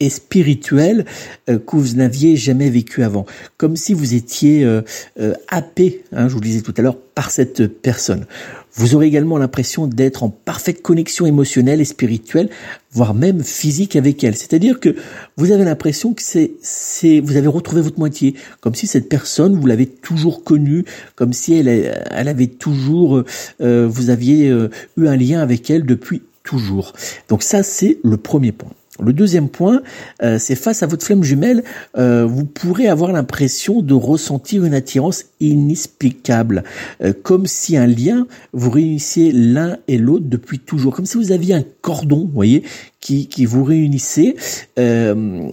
et 0.00 0.10
spirituelle 0.10 1.04
euh, 1.48 1.58
que 1.58 1.76
vous 1.76 1.96
n'aviez 1.96 2.36
jamais 2.36 2.70
vécu 2.70 3.02
avant, 3.02 3.26
comme 3.56 3.76
si 3.76 3.94
vous 3.94 4.14
étiez 4.14 4.64
euh, 4.64 4.82
euh, 5.20 5.34
happé, 5.48 6.04
hein, 6.12 6.28
je 6.28 6.34
vous 6.34 6.40
le 6.40 6.46
disais 6.46 6.62
tout 6.62 6.74
à 6.76 6.82
l'heure, 6.82 6.96
par 6.96 7.30
cette 7.30 7.66
personne. 7.66 8.26
Vous 8.74 8.94
aurez 8.94 9.06
également 9.06 9.38
l'impression 9.38 9.88
d'être 9.88 10.22
en 10.22 10.28
parfaite 10.28 10.82
connexion 10.82 11.26
émotionnelle 11.26 11.80
et 11.80 11.84
spirituelle, 11.84 12.48
voire 12.92 13.12
même 13.12 13.42
physique 13.42 13.96
avec 13.96 14.22
elle. 14.22 14.36
C'est-à-dire 14.36 14.78
que 14.78 14.94
vous 15.36 15.50
avez 15.50 15.64
l'impression 15.64 16.14
que 16.14 16.22
c'est, 16.22 16.52
c'est, 16.62 17.18
vous 17.18 17.36
avez 17.36 17.48
retrouvé 17.48 17.80
votre 17.82 17.98
moitié, 17.98 18.34
comme 18.60 18.76
si 18.76 18.86
cette 18.86 19.08
personne 19.08 19.58
vous 19.58 19.66
l'avez 19.66 19.86
toujours 19.86 20.44
connue, 20.44 20.84
comme 21.16 21.32
si 21.32 21.54
elle, 21.54 21.66
elle 21.68 22.28
avait 22.28 22.46
toujours, 22.46 23.24
vous 23.58 24.10
aviez 24.10 24.48
eu 24.96 25.08
un 25.08 25.16
lien 25.16 25.40
avec 25.40 25.70
elle 25.70 25.84
depuis 25.84 26.22
toujours. 26.44 26.92
Donc 27.28 27.42
ça, 27.42 27.64
c'est 27.64 27.98
le 28.04 28.16
premier 28.16 28.52
point. 28.52 28.70
Le 29.00 29.12
deuxième 29.12 29.48
point, 29.48 29.82
euh, 30.22 30.38
c'est 30.38 30.56
face 30.56 30.82
à 30.82 30.86
votre 30.86 31.04
flamme 31.04 31.22
jumelle, 31.22 31.62
euh, 31.96 32.26
vous 32.26 32.44
pourrez 32.44 32.88
avoir 32.88 33.12
l'impression 33.12 33.80
de 33.80 33.94
ressentir 33.94 34.64
une 34.64 34.74
attirance 34.74 35.26
inexplicable, 35.40 36.64
euh, 37.02 37.12
comme 37.22 37.46
si 37.46 37.76
un 37.76 37.86
lien 37.86 38.26
vous 38.52 38.70
réunissait 38.70 39.30
l'un 39.32 39.76
et 39.86 39.98
l'autre 39.98 40.26
depuis 40.28 40.58
toujours, 40.58 40.94
comme 40.94 41.06
si 41.06 41.16
vous 41.16 41.32
aviez 41.32 41.54
un 41.54 41.64
cordon, 41.80 42.20
vous 42.20 42.34
voyez, 42.34 42.64
qui, 43.00 43.28
qui 43.28 43.46
vous 43.46 43.62
réunissait. 43.64 44.34
et, 44.76 45.12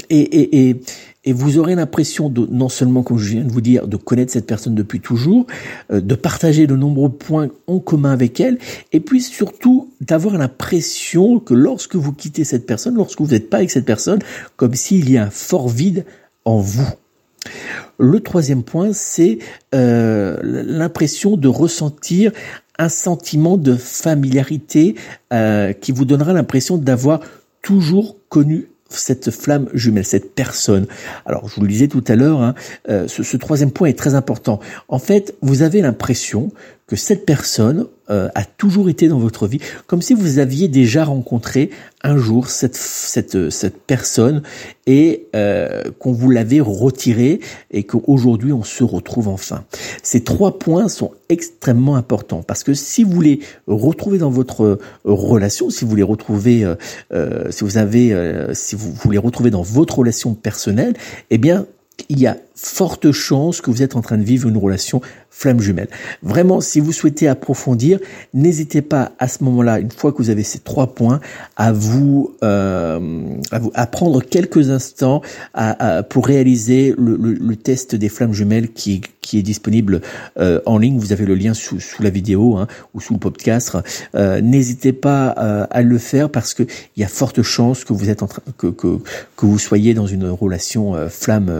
et, 0.10 0.69
et 0.69 0.81
et 1.25 1.34
vous 1.34 1.58
aurez 1.58 1.75
l'impression 1.75 2.29
de 2.29 2.47
non 2.49 2.69
seulement, 2.69 3.03
comme 3.03 3.17
je 3.17 3.31
viens 3.31 3.43
de 3.43 3.51
vous 3.51 3.62
dire, 3.62 3.88
de 3.88 3.97
connaître 3.97 4.31
cette 4.31 4.45
personne 4.45 4.75
depuis 4.75 4.99
toujours, 4.99 5.47
euh, 5.91 5.99
de 5.99 6.15
partager 6.15 6.67
de 6.67 6.75
nombreux 6.75 7.10
points 7.10 7.49
en 7.67 7.79
commun 7.79 8.12
avec 8.12 8.39
elle, 8.39 8.60
et 8.93 8.99
puis 8.99 9.21
surtout 9.21 9.89
d'avoir 10.07 10.37
l'impression 10.37 11.39
que 11.39 11.53
lorsque 11.53 11.95
vous 11.95 12.13
quittez 12.13 12.43
cette 12.43 12.65
personne, 12.65 12.95
lorsque 12.95 13.21
vous 13.21 13.31
n'êtes 13.31 13.49
pas 13.49 13.57
avec 13.57 13.71
cette 13.71 13.85
personne, 13.85 14.19
comme 14.55 14.75
s'il 14.75 15.09
y 15.09 15.17
a 15.17 15.23
un 15.23 15.29
fort 15.29 15.69
vide 15.69 16.05
en 16.43 16.59
vous. 16.59 16.87
Le 17.97 18.19
troisième 18.19 18.63
point, 18.63 18.91
c'est 18.93 19.39
euh, 19.73 20.37
l'impression 20.43 21.37
de 21.37 21.47
ressentir 21.47 22.31
un 22.77 22.89
sentiment 22.89 23.57
de 23.57 23.75
familiarité 23.75 24.95
euh, 25.31 25.73
qui 25.73 25.91
vous 25.91 26.05
donnera 26.05 26.33
l'impression 26.33 26.77
d'avoir 26.77 27.21
toujours 27.61 28.17
connu 28.29 28.67
cette 28.89 29.31
flamme 29.31 29.69
jumelle, 29.73 30.05
cette 30.05 30.35
personne. 30.35 30.87
Alors, 31.25 31.47
je 31.49 31.55
vous 31.55 31.61
le 31.61 31.67
disais 31.67 31.87
tout 31.87 32.03
à 32.07 32.15
l'heure, 32.15 32.41
hein, 32.41 32.53
euh, 32.89 33.07
ce, 33.07 33.23
ce, 33.23 33.37
troisième 33.37 33.71
point 33.71 33.87
est 33.87 33.97
très 33.97 34.13
important. 34.13 34.59
En 34.87 34.99
fait, 34.99 35.35
vous 35.41 35.61
avez 35.61 35.81
l'impression 35.81 36.51
que 36.88 36.95
cette 36.95 37.26
personne 37.26 37.88
euh, 38.12 38.30
a 38.36 38.45
toujours 38.45 38.89
été 38.89 39.08
dans 39.08 39.17
votre 39.17 39.48
vie, 39.48 39.60
comme 39.88 40.04
si 40.04 40.13
vous 40.13 40.38
aviez 40.38 40.67
déjà 40.67 41.04
rencontré 41.04 41.71
un 42.04 42.15
jour 42.17 42.50
cette 42.50 42.76
cette 42.76 43.50
cette 43.50 43.82
personne 43.82 44.43
et 44.86 45.26
euh, 45.36 45.82
qu'on 45.98 46.12
vous 46.12 46.30
l'avait 46.30 46.62
retirée 46.62 47.39
et 47.71 47.84
qu'aujourd'hui 47.84 48.54
on 48.54 48.63
se 48.63 48.84
retrouve 48.84 49.28
enfin. 49.28 49.63
Ces 50.04 50.24
trois 50.24 50.60
points 50.60 50.88
sont 50.88 51.13
extrêmement 51.30 51.95
importants 51.95 52.43
parce 52.43 52.63
que 52.63 52.76
si 52.76 53.04
vous 53.04 53.19
les 53.19 53.39
retrouvez 53.65 54.19
dans 54.19 54.30
votre 54.30 54.78
relation, 55.04 55.71
si 55.71 55.86
vous 55.86 55.95
les 55.95 56.04
retrouvez, 56.04 56.63
euh, 57.12 57.52
si 57.52 57.63
vous 57.63 57.80
avez, 57.80 58.15
si 58.54 58.76
vous, 58.76 58.93
vous 58.93 59.10
les 59.10 59.17
retrouvez 59.17 59.50
dans 59.50 59.63
votre 59.63 59.98
relation 59.98 60.36
personnelle, 60.36 60.93
eh 61.32 61.39
bien 61.39 61.65
il 62.10 62.19
y 62.19 62.27
a 62.27 62.38
forte 62.55 63.12
chance 63.12 63.62
que 63.62 63.69
vous 63.69 63.81
êtes 63.81 63.95
en 63.95 64.01
train 64.01 64.17
de 64.17 64.23
vivre 64.23 64.47
une 64.47 64.58
relation 64.58 65.01
flamme 65.29 65.60
jumelle. 65.60 65.89
Vraiment, 66.23 66.62
si 66.62 66.79
vous 66.79 66.93
souhaitez 66.93 67.27
approfondir, 67.27 67.99
n'hésitez 68.34 68.81
pas 68.81 69.12
à 69.19 69.27
ce 69.27 69.43
moment-là, 69.43 69.79
une 69.79 69.91
fois 69.91 70.13
que 70.13 70.17
vous 70.19 70.29
avez 70.29 70.43
ces 70.43 70.60
trois 70.60 70.95
points, 70.95 71.19
à 71.58 71.73
vous, 71.73 72.34
euh, 72.43 72.99
à, 73.51 73.60
vous 73.60 73.71
à 73.73 73.86
prendre 73.88 74.21
quelques 74.21 74.69
instants 74.69 75.21
pour 76.10 76.27
réaliser 76.27 76.95
le, 76.97 77.55
test 77.55 77.95
des 77.95 78.10
flammes 78.10 78.34
jumelles 78.34 78.71
qui, 78.71 79.01
est 79.34 79.41
disponible 79.41 80.01
euh, 80.38 80.62
en 80.65 80.77
ligne. 80.77 80.97
Vous 80.97 81.12
avez 81.12 81.25
le 81.25 81.36
lien 81.36 81.53
sous, 81.53 81.79
la 81.99 82.10
vidéo 82.10 82.55
hein, 82.55 82.67
ou 82.93 83.01
sous 83.01 83.13
le 83.13 83.19
podcast. 83.19 83.77
Euh, 84.15 84.39
n'hésitez 84.39 84.93
pas 84.93 85.27
à 85.27 85.81
le 85.81 85.97
faire 85.97 86.29
parce 86.29 86.53
que 86.53 86.63
il 86.95 87.01
y 87.01 87.03
a 87.03 87.10
forte 87.10 87.41
chance 87.41 87.84
que 87.84 87.91
vous 87.91 88.05
que, 88.58 88.99
vous 89.41 89.60
soyez 89.60 89.93
dans 89.93 90.08
une 90.08 90.29
relation 90.29 91.10
flamme 91.10 91.60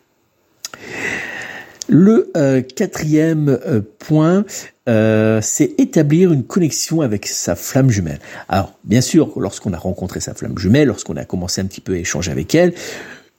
Le 1.91 2.31
euh, 2.37 2.61
quatrième 2.61 3.49
euh, 3.49 3.81
point, 3.99 4.45
euh, 4.87 5.39
c'est 5.41 5.77
établir 5.77 6.31
une 6.31 6.45
connexion 6.45 7.01
avec 7.01 7.27
sa 7.27 7.57
flamme 7.57 7.89
jumelle. 7.89 8.19
Alors, 8.47 8.79
bien 8.85 9.01
sûr, 9.01 9.37
lorsqu'on 9.37 9.73
a 9.73 9.77
rencontré 9.77 10.21
sa 10.21 10.33
flamme 10.33 10.57
jumelle, 10.57 10.87
lorsqu'on 10.87 11.17
a 11.17 11.25
commencé 11.25 11.59
un 11.59 11.65
petit 11.65 11.81
peu 11.81 11.95
à 11.95 11.97
échanger 11.97 12.31
avec 12.31 12.55
elle, 12.55 12.73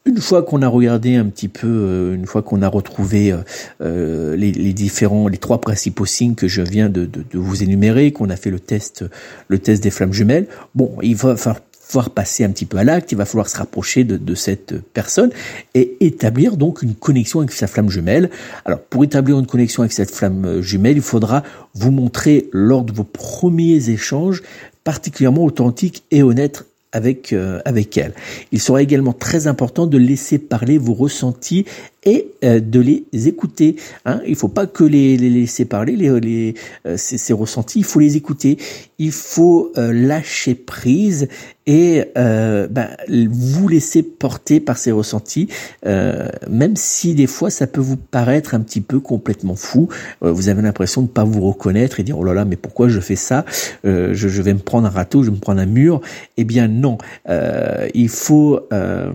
une 0.05 0.19
fois 0.19 0.43
qu'on 0.43 0.61
a 0.61 0.69
regardé 0.69 1.15
un 1.15 1.25
petit 1.25 1.49
peu, 1.49 1.67
euh, 1.67 2.15
une 2.15 2.27
fois 2.27 2.43
qu'on 2.43 2.61
a 2.61 2.69
retrouvé 2.69 3.35
les, 3.81 4.73
différents, 4.75 5.29
les 5.29 5.38
trois 5.38 5.62
principaux 5.62 6.05
signes 6.05 6.35
que 6.35 6.47
je 6.47 6.61
viens 6.61 6.91
de 6.91 7.09
vous 7.33 7.62
énumérer, 7.62 8.12
qu'on 8.12 8.29
a 8.29 8.37
fait 8.37 8.51
le 8.51 8.61
test, 8.61 9.03
le 9.49 9.59
test 9.61 9.83
des 9.83 9.91
flammes 9.91 10.12
jumelles, 10.12 10.47
bon, 10.75 10.95
il 11.01 11.17
va 11.17 11.37
falloir 11.37 11.62
falloir 11.83 12.11
passer 12.11 12.45
un 12.45 12.51
petit 12.51 12.64
peu 12.64 12.79
à 12.79 12.85
l'acte, 12.85 13.12
il 13.12 13.16
va 13.16 13.25
falloir 13.25 13.49
se 13.49 13.57
rapprocher 13.57 14.05
de, 14.05 14.35
cette 14.35 14.81
personne 14.81 15.31
et 15.75 15.97
établir 16.01 16.57
donc 16.57 16.83
une 16.83 16.95
connexion 16.95 17.40
avec 17.40 17.53
sa 17.53 17.66
flamme 17.66 17.90
jumelle. 17.90 18.31
Alors 18.64 18.81
pour 18.81 19.05
établir 19.05 19.38
une 19.38 19.47
connexion 19.47 19.83
avec 19.83 19.92
cette 19.92 20.11
flamme 20.11 20.62
jumelle, 20.62 20.97
il 20.97 21.03
faudra 21.03 21.42
vous 21.75 21.90
montrer 21.90 22.49
lors 22.53 22.83
de 22.83 22.92
vos 22.92 23.05
premiers 23.05 23.90
échanges 23.90 24.42
particulièrement 24.85 25.45
authentique 25.45 26.05
et 26.11 26.23
honnête 26.23 26.64
avec 26.92 27.33
euh, 27.33 27.61
avec 27.64 27.97
elle. 27.97 28.14
Il 28.53 28.61
sera 28.61 28.83
également 28.83 29.12
très 29.12 29.47
important 29.47 29.87
de 29.87 29.99
laisser 29.99 30.38
parler 30.38 30.79
vos 30.79 30.95
ressentis 30.95 31.64
et 32.05 32.33
euh, 32.45 32.61
de 32.61 32.81
les 32.81 33.29
écouter. 33.29 33.77
Hein. 34.05 34.21
Il 34.27 34.37
faut 34.37 34.49
pas 34.49 34.67
que 34.67 34.85
les, 34.85 35.17
les 35.17 35.31
laisser 35.31 35.65
parler, 35.65 35.97
les, 35.97 36.21
les 36.21 36.55
euh, 36.87 36.97
ces, 36.97 37.33
ressentis, 37.33 37.79
il 37.81 37.85
faut 37.85 38.01
les 38.01 38.17
écouter. 38.17 38.57
Il 38.99 39.12
faut 39.12 39.73
lâcher 39.77 40.55
prise 40.55 41.27
et 41.67 42.05
ben, 42.15 42.88
vous 43.09 43.67
laisser 43.67 44.05
porter 44.05 44.61
par 44.61 44.77
ces 44.79 44.93
ressentis, 44.93 45.49
même 45.85 46.77
si 46.77 47.15
des 47.15 47.27
fois 47.27 47.51
ça 47.51 47.67
peut 47.67 47.81
vous 47.81 47.97
paraître 47.97 48.55
un 48.55 48.61
petit 48.61 48.81
peu 48.81 49.01
complètement 49.01 49.57
fou. 49.57 49.88
vous 50.21 50.49
avez 50.49 50.62
l'impression 50.62 51.03
de 51.03 51.09
pas 51.09 51.25
vous 51.25 51.41
reconnaître 51.41 51.99
et 51.99 52.05
dire 52.05 52.17
oh 52.17 52.23
là 52.23 52.33
là 52.33 52.45
mais 52.45 52.55
pourquoi 52.55 52.88
je 52.88 53.01
fais 53.01 53.17
ça? 53.17 53.45
Je, 53.83 54.12
je, 54.12 54.43
vais 54.43 54.55
me 54.55 54.61
prendre 54.61 54.87
un 54.87 54.91
râteau, 54.91 55.25
je 55.25 55.31
vais 55.31 55.37
me 55.37 55.41
prendre 55.41 55.61
un 55.61 55.67
mur. 55.67 56.01
Eh 56.37 56.45
bien 56.45 56.69
non, 56.69 56.99
euh, 57.29 57.88
il 57.95 58.09
faut 58.09 58.61
euh, 58.73 59.12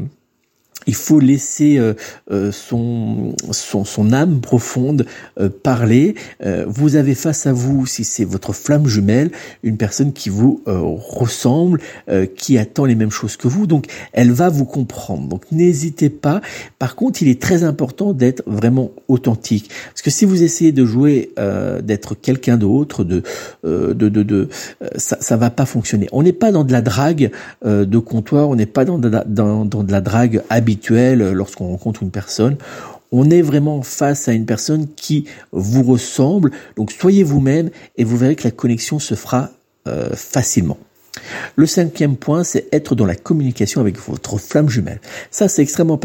il 0.88 0.96
faut 0.96 1.20
laisser 1.20 1.78
euh, 1.78 1.94
euh, 2.32 2.52
son, 2.52 3.36
son, 3.52 3.84
son 3.84 4.14
âme 4.14 4.40
profonde 4.40 5.06
euh, 5.40 5.50
parler. 5.50 6.16
vous 6.68 6.96
avez 6.96 7.14
face 7.14 7.46
à 7.46 7.54
vous, 7.54 7.86
si 7.86 8.04
c'est 8.04 8.24
votre 8.24 8.54
flamme 8.54 8.88
jumelle, 8.88 9.32
une 9.64 9.78
personne 9.78 10.14
qui 10.14 10.30
vous 10.30 10.62
ressemble, 10.66 11.82
qui 12.36 12.58
attend 12.58 12.86
les 12.86 12.96
mêmes 12.96 13.12
choses 13.12 13.36
que 13.36 13.48
vous, 13.48 13.68
donc 13.68 13.88
elle 14.14 14.32
va 14.32 14.50
vous 14.50 14.66
comprendre. 14.66 15.28
Donc 15.28 15.44
n'hésitez 15.52 16.10
pas. 16.10 16.42
Par 16.80 16.96
contre, 16.96 17.22
il 17.22 17.28
est 17.28 17.42
très 17.42 17.64
important 17.64 18.14
d'être 18.14 18.44
vraiment 18.46 18.92
authentique, 19.08 19.70
parce 19.90 20.02
que 20.02 20.10
si 20.10 20.24
vous 20.26 20.44
essayez 20.44 20.72
de 20.72 20.86
jouer, 20.86 21.32
d'être 21.84 22.16
quelqu'un 22.16 22.58
d'autre, 22.58 23.04
de, 23.04 23.24
de, 23.64 23.94
de, 23.94 24.24
de, 24.24 24.50
ça, 24.96 25.18
ça 25.20 25.36
va 25.36 25.50
pas 25.50 25.66
fonctionner. 25.66 26.08
On 26.12 26.24
n'est 26.24 26.34
pas 26.34 26.52
dans 26.52 26.64
de 26.64 26.72
la 26.72 26.82
drague 26.82 27.32
de 27.66 27.98
comptoir, 27.98 28.50
on 28.50 28.56
n'est 28.56 28.66
pas 28.66 28.86
dans 28.86 28.98
de 28.98 29.10
la, 29.10 29.24
dans, 29.26 29.66
dans 29.66 29.84
de 29.84 29.92
la 29.92 30.02
drague 30.02 30.44
habituelle 30.50 30.77
lorsqu'on 30.90 31.68
rencontre 31.68 32.04
une 32.04 32.12
personne. 32.12 32.58
On 33.12 33.30
est 33.30 33.42
vraiment 33.42 33.84
face 33.84 34.28
à 34.28 34.34
une 34.34 34.46
personne 34.46 34.88
qui 34.96 35.26
vous 35.52 35.84
ressemble. 35.84 36.52
Donc 36.76 36.92
soyez 36.92 37.24
vous-même 37.24 37.70
et 37.96 38.04
vous 38.04 38.18
verrez 38.18 38.36
que 38.36 38.44
la 38.44 38.52
connexion 38.52 39.00
se 39.00 39.16
fera 39.16 39.52
euh, 39.88 40.10
facilement. 40.14 40.78
Le 41.56 41.66
cinquième 41.66 42.16
point, 42.16 42.44
c'est 42.44 42.68
être 42.72 42.96
dans 42.96 43.06
la 43.06 43.16
communication 43.16 43.82
avec 43.82 43.98
votre 43.98 44.38
flamme 44.38 44.70
jumelle. 44.70 45.00
Ça, 45.32 45.48
c'est 45.48 45.62
extrêmement 45.62 45.98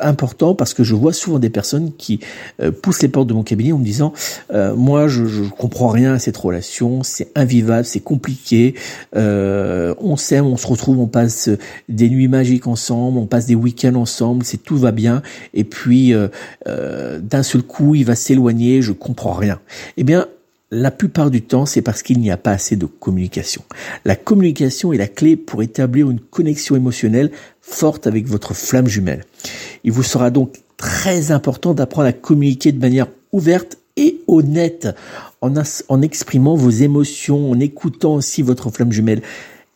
important 0.00 0.54
parce 0.54 0.74
que 0.74 0.84
je 0.84 0.94
vois 0.94 1.12
souvent 1.12 1.38
des 1.38 1.50
personnes 1.50 1.92
qui 1.96 2.20
euh, 2.60 2.70
poussent 2.70 3.02
les 3.02 3.08
portes 3.08 3.28
de 3.28 3.34
mon 3.34 3.42
cabinet 3.42 3.72
en 3.72 3.78
me 3.78 3.84
disant 3.84 4.12
euh, 4.52 4.74
moi 4.74 5.08
je, 5.08 5.26
je 5.26 5.42
comprends 5.42 5.88
rien 5.88 6.14
à 6.14 6.18
cette 6.18 6.36
relation, 6.36 7.02
c'est 7.02 7.30
invivable, 7.34 7.84
c'est 7.84 8.00
compliqué, 8.00 8.74
euh, 9.16 9.94
on 9.98 10.16
s'aime, 10.16 10.46
on 10.46 10.56
se 10.56 10.66
retrouve, 10.66 10.98
on 10.98 11.06
passe 11.06 11.50
des 11.88 12.08
nuits 12.08 12.28
magiques 12.28 12.66
ensemble, 12.66 13.18
on 13.18 13.26
passe 13.26 13.46
des 13.46 13.54
week-ends 13.54 13.94
ensemble, 13.94 14.44
c'est 14.44 14.62
tout 14.62 14.76
va 14.76 14.92
bien 14.92 15.22
et 15.54 15.64
puis 15.64 16.14
d'un 16.66 17.42
seul 17.42 17.62
coup 17.62 17.94
il 17.94 18.04
va 18.04 18.14
s'éloigner, 18.14 18.82
je 18.82 18.92
comprends 18.92 19.32
rien. 19.32 19.60
Eh 19.96 20.04
bien 20.04 20.26
la 20.70 20.90
plupart 20.90 21.30
du 21.30 21.40
temps, 21.42 21.64
c'est 21.64 21.80
parce 21.80 22.02
qu'il 22.02 22.20
n'y 22.20 22.30
a 22.30 22.36
pas 22.36 22.50
assez 22.50 22.76
de 22.76 22.84
communication. 22.84 23.62
La 24.04 24.16
communication 24.16 24.92
est 24.92 24.98
la 24.98 25.08
clé 25.08 25.36
pour 25.36 25.62
établir 25.62 26.10
une 26.10 26.20
connexion 26.20 26.76
émotionnelle 26.76 27.30
forte 27.68 28.06
avec 28.06 28.26
votre 28.26 28.54
flamme 28.54 28.88
jumelle. 28.88 29.24
Il 29.84 29.92
vous 29.92 30.02
sera 30.02 30.30
donc 30.30 30.56
très 30.76 31.30
important 31.30 31.74
d'apprendre 31.74 32.08
à 32.08 32.12
communiquer 32.12 32.72
de 32.72 32.80
manière 32.80 33.06
ouverte 33.32 33.78
et 33.96 34.20
honnête 34.26 34.88
en, 35.40 35.52
en 35.88 36.02
exprimant 36.02 36.54
vos 36.54 36.70
émotions, 36.70 37.50
en 37.50 37.60
écoutant 37.60 38.14
aussi 38.14 38.42
votre 38.42 38.70
flamme 38.70 38.92
jumelle. 38.92 39.22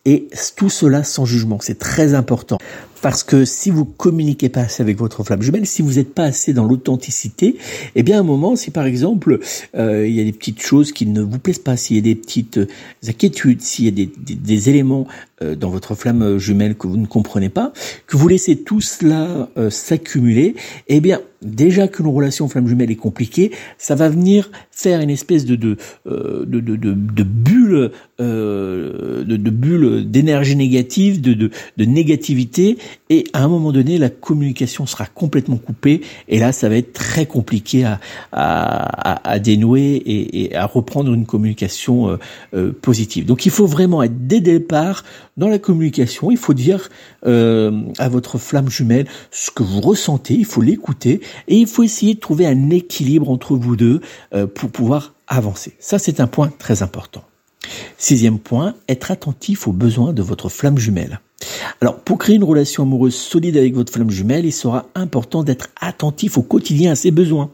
Et 0.05 0.29
tout 0.57 0.71
cela 0.71 1.05
sans 1.05 1.25
jugement, 1.25 1.59
c'est 1.61 1.79
très 1.79 2.15
important. 2.15 2.59
Parce 3.03 3.25
que 3.25 3.45
si 3.45 3.71
vous 3.71 3.85
communiquez 3.85 4.49
pas 4.49 4.61
assez 4.61 4.81
avec 4.81 4.97
votre 4.97 5.25
flamme 5.25 5.43
jumelle, 5.43 5.67
si 5.67 5.83
vous 5.83 5.95
n'êtes 5.95 6.15
pas 6.15 6.23
assez 6.23 6.53
dans 6.55 6.65
l'authenticité, 6.65 7.57
eh 7.97 8.03
bien 8.05 8.19
à 8.19 8.21
un 8.21 8.25
moment, 8.25 8.55
si 8.55 8.71
par 8.71 8.87
exemple 8.87 9.41
euh, 9.75 10.07
il 10.07 10.15
y 10.15 10.21
a 10.21 10.25
des 10.25 10.33
petites 10.33 10.63
choses 10.63 10.93
qui 10.93 11.07
ne 11.07 11.21
vous 11.21 11.41
plaisent 11.41 11.59
pas, 11.59 11.77
s'il 11.77 11.97
y 11.97 11.99
a 11.99 12.03
des 12.03 12.15
petites 12.15 12.59
euh, 12.59 12.69
inquiétudes, 13.07 13.61
s'il 13.61 13.87
y 13.87 13.89
a 13.89 13.91
des, 13.91 14.09
des, 14.17 14.71
éléments 14.71 15.09
euh, 15.43 15.57
dans 15.57 15.71
votre 15.71 15.97
flamme 15.97 16.39
jumelle 16.39 16.77
que 16.77 16.87
vous 16.87 16.97
ne 16.97 17.07
comprenez 17.07 17.49
pas, 17.49 17.73
que 18.07 18.17
vous 18.17 18.29
laissez 18.29 18.57
tout 18.57 18.81
cela 18.81 19.49
s'accumuler, 19.71 20.55
eh 20.87 21.01
bien 21.01 21.21
déjà 21.43 21.89
qu'une 21.89 22.07
relation 22.07 22.47
flamme 22.47 22.69
jumelle 22.69 22.93
est 22.93 22.97
compliquée, 22.97 23.51
ça 23.79 23.97
va 23.97 24.09
venir 24.09 24.53
faire 24.71 25.01
une 25.01 25.11
espèce 25.11 25.45
de 25.45 25.57
de 25.57 25.77
de, 26.07 26.61
de, 26.61 26.77
de, 26.77 26.95
de 26.95 27.23
bulle 27.25 27.91
de, 28.19 29.25
de 29.25 29.51
bulle 29.51 30.09
d'énergie 30.09 30.55
négative, 30.55 31.21
de, 31.21 31.35
de, 31.35 31.51
de 31.77 31.85
négativité 31.85 32.79
et 33.11 33.25
à 33.33 33.43
un 33.45 33.49
moment 33.49 33.73
donné, 33.73 33.99
la 33.99 34.09
communication 34.09 34.87
sera 34.87 35.07
complètement 35.07 35.57
coupée, 35.57 36.03
et 36.29 36.39
là, 36.39 36.53
ça 36.53 36.69
va 36.69 36.77
être 36.77 36.93
très 36.93 37.27
compliqué 37.27 37.85
à, 38.33 39.39
dénouer 39.39 40.03
et, 40.05 40.55
à 40.57 40.67
reprendre 40.67 41.13
une 41.13 41.27
communication 41.27 42.09
euh, 42.09 42.17
euh, 42.55 42.73
positive. 42.73 43.27
Donc, 43.27 43.47
il 43.47 43.53
faut 43.53 43.67
vraiment 43.67 44.03
être 44.03 44.27
dès 44.27 44.37
le 44.37 44.43
départ 44.43 45.05
dans 45.37 45.49
la 45.49 45.59
communication. 45.59 46.31
Il 46.31 46.37
faut 46.37 46.55
dire 46.55 46.89
euh, 47.27 47.83
à 47.99 48.09
votre 48.09 48.39
flamme 48.39 48.69
jumelle 48.69 49.07
ce 49.31 49.51
que 49.51 49.63
vous 49.63 49.81
ressentez, 49.81 50.35
il 50.35 50.47
faut 50.47 50.63
l'écouter, 50.63 51.21
et 51.49 51.57
il 51.57 51.67
faut 51.67 51.83
essayer 51.83 52.15
de 52.15 52.21
trouver 52.21 52.47
un 52.47 52.71
équilibre 52.71 53.31
entre 53.31 53.57
vous 53.57 53.77
deux 53.77 54.01
pour 54.55 54.71
pouvoir 54.71 55.15
avancer. 55.29 55.75
Ça, 55.79 55.99
c'est 55.99 56.21
un 56.21 56.27
point 56.27 56.53
très 56.59 56.83
important. 56.83 57.25
Sixième 57.99 58.39
point, 58.39 58.75
être 58.89 59.11
attentif 59.11 59.69
aux 59.69 59.73
besoins 59.73 60.13
de 60.13 60.23
votre 60.23 60.49
flamme 60.49 60.79
jumelle. 60.79 61.21
Alors, 61.81 61.97
pour 61.97 62.19
créer 62.19 62.37
une 62.37 62.45
relation 62.45 62.85
amoureuse 62.85 63.15
solide 63.15 63.57
avec 63.57 63.75
votre 63.75 63.93
flamme 63.93 64.11
jumelle, 64.11 64.45
il 64.45 64.53
sera 64.53 64.87
important 64.95 65.43
d'être 65.43 65.69
attentif 65.81 66.39
au 66.39 66.43
quotidien 66.43 66.93
à 66.93 66.95
ses 66.95 67.11
besoins. 67.11 67.51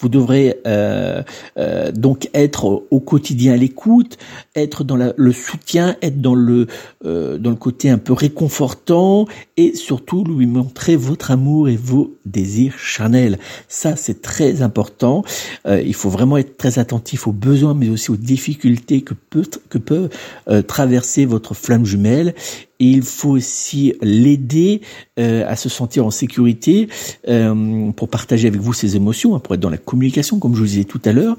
Vous 0.00 0.08
devrez 0.08 0.58
euh, 0.66 1.22
euh, 1.58 1.92
donc 1.92 2.28
être 2.34 2.84
au 2.90 3.00
quotidien 3.00 3.54
à 3.54 3.56
l'écoute, 3.56 4.18
être 4.54 4.84
dans 4.84 4.96
le 4.96 5.32
soutien, 5.32 5.96
être 6.02 6.20
dans 6.20 6.34
le 6.34 6.66
euh, 7.04 7.38
dans 7.38 7.50
le 7.50 7.56
côté 7.56 7.90
un 7.90 7.98
peu 7.98 8.12
réconfortant 8.12 9.26
et 9.56 9.74
surtout 9.74 10.24
lui 10.24 10.46
montrer 10.46 10.96
votre 10.96 11.30
amour 11.30 11.68
et 11.68 11.76
vos 11.76 12.16
désirs 12.26 12.78
charnels. 12.78 13.38
Ça, 13.68 13.96
c'est 13.96 14.22
très 14.22 14.62
important. 14.62 15.24
il 15.66 15.94
faut 15.94 16.10
vraiment 16.10 16.36
être 16.36 16.56
très 16.56 16.78
attentif 16.78 17.26
aux 17.26 17.32
besoins, 17.32 17.74
mais 17.74 17.88
aussi 17.88 18.10
aux 18.10 18.16
difficultés 18.16 19.02
que 19.02 19.14
peut 19.14 19.44
que 19.68 19.78
peut 19.78 20.08
traverser 20.66 21.24
votre 21.24 21.54
flamme 21.54 21.84
jumelle 21.84 22.34
il 22.78 23.02
faut 23.02 23.30
aussi 23.30 23.94
l'aider 24.00 24.80
euh, 25.18 25.44
à 25.48 25.56
se 25.56 25.68
sentir 25.68 26.06
en 26.06 26.10
sécurité 26.10 26.88
euh, 27.28 27.90
pour 27.92 28.08
partager 28.08 28.46
avec 28.46 28.60
vous 28.60 28.72
ses 28.72 28.94
émotions, 28.94 29.34
hein, 29.34 29.40
pour 29.40 29.54
être 29.54 29.60
dans 29.60 29.70
la 29.70 29.78
communication, 29.78 30.38
comme 30.38 30.54
je 30.54 30.60
vous 30.60 30.66
disais 30.66 30.84
tout 30.84 31.00
à 31.04 31.12
l'heure, 31.12 31.36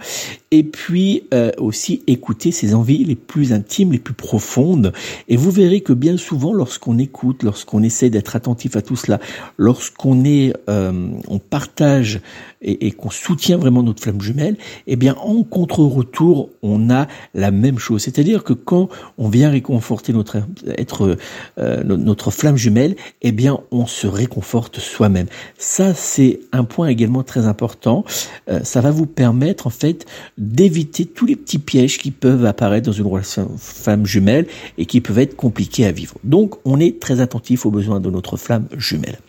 et 0.52 0.64
puis 0.64 1.24
euh, 1.34 1.52
aussi 1.58 2.04
écouter 2.08 2.52
ses 2.52 2.74
envies 2.74 3.06
les 3.06 3.16
plus 3.16 3.54
intimes, 3.54 3.94
les 3.94 4.00
plus 4.00 4.14
profondes. 4.14 4.92
Et 5.30 5.38
vous 5.38 5.52
verrez 5.52 5.82
que 5.82 5.94
bien 5.94 6.18
souvent, 6.18 6.54
lorsqu'on 6.54 6.98
écoute, 6.98 7.44
lorsqu'on 7.44 7.84
essaie 7.84 8.10
d'être 8.10 8.36
attentif 8.36 8.76
à 8.76 8.82
tout 8.82 8.96
cela, 8.96 9.20
lorsqu'on 9.58 10.26
est, 10.26 10.54
on 10.68 11.40
partage 11.40 12.22
et, 12.62 12.88
et 12.88 12.92
qu'on 12.92 13.10
soutient 13.10 13.58
vraiment 13.58 13.84
notre 13.84 14.02
flamme 14.02 14.22
jumelle, 14.22 14.58
eh 14.88 14.96
bien 14.96 15.16
en 15.16 15.44
contre-retour, 15.44 16.50
on 16.62 16.90
a 16.90 17.08
la 17.34 17.52
même 17.52 17.80
chose. 17.80 18.04
C'est-à-dire 18.04 18.44
que 18.44 18.54
quand 18.54 18.90
on 19.18 19.30
vient 19.30 19.50
réconforter 19.50 20.14
notre 20.14 20.42
être 20.78 21.18
euh, 21.58 21.84
notre 21.84 22.32
flamme 22.32 22.58
jumelle, 22.58 22.96
eh 23.22 23.32
bien 23.32 23.60
on 23.72 23.86
se 23.86 24.08
réconforte 24.08 24.80
soi-même. 24.80 25.28
Ça 25.58 25.94
c'est 25.94 26.40
un 26.52 26.64
point 26.64 26.88
également 26.88 27.24
très 27.24 27.46
important. 27.46 28.06
Euh, 28.50 28.62
ça 28.64 28.82
va 28.82 28.92
vous 28.92 29.06
permettre 29.06 29.68
en 29.68 29.72
fait 29.72 30.06
d'éviter 30.38 31.06
tous 31.06 31.26
les 31.26 31.36
petits 31.36 31.60
pièges 31.60 31.98
qui 31.98 32.12
peuvent 32.12 32.46
apparaître 32.46 32.86
dans 32.86 32.94
une 32.94 33.08
relation 33.08 33.50
flamme 33.58 34.06
jumelle 34.06 34.48
et 34.78 34.86
qui 34.86 35.02
peuvent 35.02 35.20
être 35.20 35.36
compliqués 35.36 35.86
à 35.86 35.92
vivre. 35.92 36.16
Donc 36.24 36.56
on 36.66 36.80
est 36.80 37.00
très 37.00 37.20
attentif 37.20 37.66
aux 37.66 37.72
besoins 37.72 38.00
de 38.00 38.10
notre 38.10 38.38
flamme 38.38 38.68
jumelle. 38.78 39.20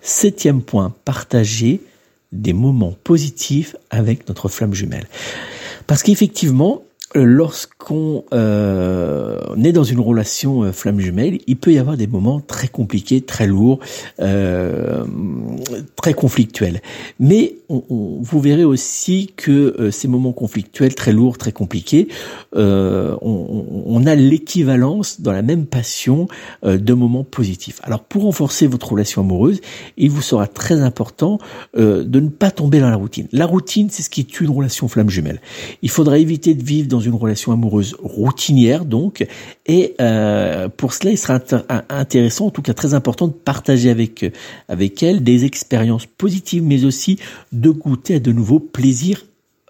Septième 0.00 0.62
point, 0.62 0.92
partager 1.04 1.80
des 2.32 2.52
moments 2.52 2.94
positifs 3.04 3.76
avec 3.90 4.28
notre 4.28 4.48
flamme 4.48 4.74
jumelle. 4.74 5.06
Parce 5.86 6.02
qu'effectivement, 6.02 6.82
lorsqu'on 7.14 8.24
euh, 8.32 9.38
est 9.62 9.72
dans 9.72 9.84
une 9.84 10.00
relation 10.00 10.62
euh, 10.62 10.72
flamme 10.72 11.00
jumelle, 11.00 11.38
il 11.46 11.56
peut 11.56 11.72
y 11.72 11.78
avoir 11.78 11.96
des 11.96 12.06
moments 12.06 12.40
très 12.40 12.68
compliqués, 12.68 13.20
très 13.20 13.46
lourds, 13.46 13.80
euh, 14.20 15.04
très 15.96 16.14
conflictuels. 16.14 16.80
Mais 17.20 17.56
vous 17.68 18.40
verrez 18.40 18.64
aussi 18.64 19.32
que 19.34 19.88
ces 19.90 20.06
moments 20.06 20.32
conflictuels, 20.32 20.94
très 20.94 21.12
lourds, 21.12 21.38
très 21.38 21.52
compliqués, 21.52 22.08
on, 22.54 24.02
a 24.04 24.14
l'équivalence 24.14 25.22
dans 25.22 25.32
la 25.32 25.40
même 25.40 25.64
passion 25.64 26.28
de 26.62 26.92
moments 26.92 27.24
positifs. 27.24 27.80
Alors 27.82 28.00
pour 28.00 28.24
renforcer 28.24 28.66
votre 28.66 28.92
relation 28.92 29.22
amoureuse, 29.22 29.62
il 29.96 30.10
vous 30.10 30.20
sera 30.20 30.46
très 30.46 30.82
important 30.82 31.38
de 31.74 32.20
ne 32.20 32.28
pas 32.28 32.50
tomber 32.50 32.78
dans 32.80 32.90
la 32.90 32.96
routine. 32.96 33.26
La 33.32 33.46
routine, 33.46 33.88
c'est 33.90 34.02
ce 34.02 34.10
qui 34.10 34.20
est 34.20 34.40
une 34.40 34.50
relation 34.50 34.86
flamme 34.86 35.08
jumelle. 35.08 35.40
Il 35.80 35.88
faudra 35.88 36.18
éviter 36.18 36.52
de 36.54 36.62
vivre 36.62 36.88
dans 36.88 37.01
une 37.02 37.14
relation 37.14 37.52
amoureuse 37.52 37.96
routinière 38.02 38.84
donc. 38.84 39.26
Et 39.66 39.94
euh, 40.00 40.68
pour 40.68 40.94
cela 40.94 41.10
il 41.10 41.18
sera 41.18 41.40
intéressant 41.88 42.46
en 42.46 42.50
tout 42.50 42.62
cas 42.62 42.74
très 42.74 42.94
important 42.94 43.28
de 43.28 43.32
partager 43.32 43.90
avec 43.90 44.24
avec 44.68 45.02
elle 45.02 45.22
des 45.22 45.44
expériences 45.44 46.06
positives 46.06 46.62
mais 46.62 46.84
aussi 46.84 47.18
de 47.52 47.70
goûter 47.70 48.16
à 48.16 48.20
de 48.20 48.32
nouveaux 48.32 48.60
plaisirs 48.60 49.24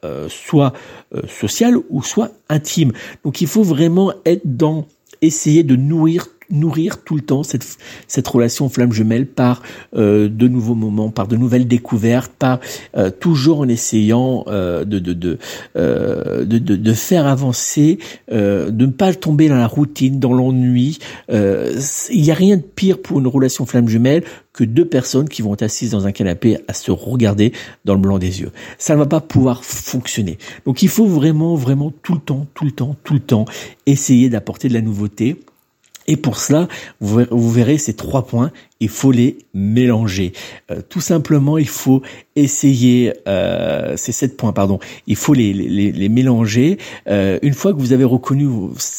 euh, 0.05 0.29
soit 0.29 0.73
euh, 1.15 1.23
social 1.29 1.77
ou 1.91 2.03
soit 2.03 2.33
intime 2.49 2.93
donc 3.25 3.41
il 3.41 3.47
faut 3.47 3.63
vraiment 3.63 4.13
être 4.25 4.43
dans 4.45 4.87
essayer 5.21 5.63
de 5.63 5.77
nourrir 5.77 6.27
nourrir 6.53 7.03
tout 7.03 7.17
le 7.17 7.23
temps 7.23 7.43
cette, 7.43 7.79
cette 8.07 8.29
relation 8.29 8.69
flamme 8.69 8.93
jumelle 8.93 9.27
par 9.27 9.63
euh, 9.97 10.29
de 10.29 10.47
nouveaux 10.47 10.75
moments, 10.75 11.11
par 11.11 11.27
de 11.27 11.37
nouvelles 11.37 11.67
découvertes, 11.67 12.33
par 12.39 12.61
euh, 12.97 13.11
toujours 13.11 13.61
en 13.61 13.69
essayant 13.69 14.45
euh, 14.47 14.85
de, 14.85 14.99
de, 14.99 15.13
de, 15.15 15.39
de, 15.75 16.59
de, 16.59 16.93
faire 16.93 17.27
avancer, 17.27 17.99
de 18.31 18.71
ne 18.71 18.93
pas 18.93 19.15
tomber 19.15 19.49
dans 19.49 19.57
la 19.57 19.67
routine, 19.67 20.21
dans 20.21 20.33
l'ennui. 20.33 20.99
Il 21.31 22.23
n'y 22.23 22.31
a 22.31 22.35
rien 22.35 22.57
de 22.57 22.63
pire 22.63 23.01
pour 23.01 23.19
une 23.19 23.27
relation 23.27 23.67
flamme 23.67 23.89
jumelle 23.89 24.23
que 24.53 24.65
deux 24.65 24.85
personnes 24.85 25.29
qui 25.29 25.43
vont 25.43 25.55
être 25.55 25.63
assises 25.63 25.93
dans 25.93 26.07
un 26.07 26.13
canapé 26.13 26.59
à 26.69 26.75
se 26.75 26.91
regarder 26.91 27.53
dans 27.85 27.95
le 27.95 28.01
blanc 28.01 28.19
des 28.19 28.41
yeux. 28.41 28.53
Ça 28.79 28.95
ne 28.95 28.99
va 28.99 29.07
pas 29.07 29.21
pouvoir 29.21 29.65
fonctionner. 29.65 30.39
Donc 30.67 30.83
il 30.83 30.89
faut 30.89 31.07
vraiment, 31.07 31.55
vraiment 31.55 31.91
tout 32.03 32.15
le 32.15 32.21
temps, 32.21 32.47
tout 32.55 32.65
le 32.65 32.73
temps, 32.73 32.95
tout 33.03 33.15
le 33.15 33.21
temps 33.21 33.47
essayer 33.87 34.29
d'apporter 34.29 34.69
de 34.69 34.75
la 34.75 34.83
nouveauté 34.83 35.41
et 36.13 36.17
pour 36.17 36.37
cela, 36.37 36.69
vous 37.01 37.51
verrez 37.51 37.79
ces 37.79 37.95
trois 37.95 38.27
points, 38.27 38.53
il 38.81 38.91
faut 38.91 39.13
les 39.13 39.39
mélanger. 39.55 40.35
Euh, 40.71 40.83
tout 40.87 41.01
simplement, 41.01 41.57
il 41.57 41.69
faut 41.69 42.03
essayer, 42.37 43.15
euh, 43.27 43.97
ces 43.97 44.13
sept 44.13 44.37
points, 44.37 44.53
pardon, 44.53 44.79
il 45.07 45.17
faut 45.17 45.33
les, 45.33 45.55
les, 45.55 45.91
les 45.91 46.09
mélanger. 46.11 46.77
Euh, 47.09 47.39
une 47.41 47.55
fois 47.55 47.73
que 47.73 47.79
vous 47.79 47.95
avez 47.95 48.05
reconnu 48.05 48.47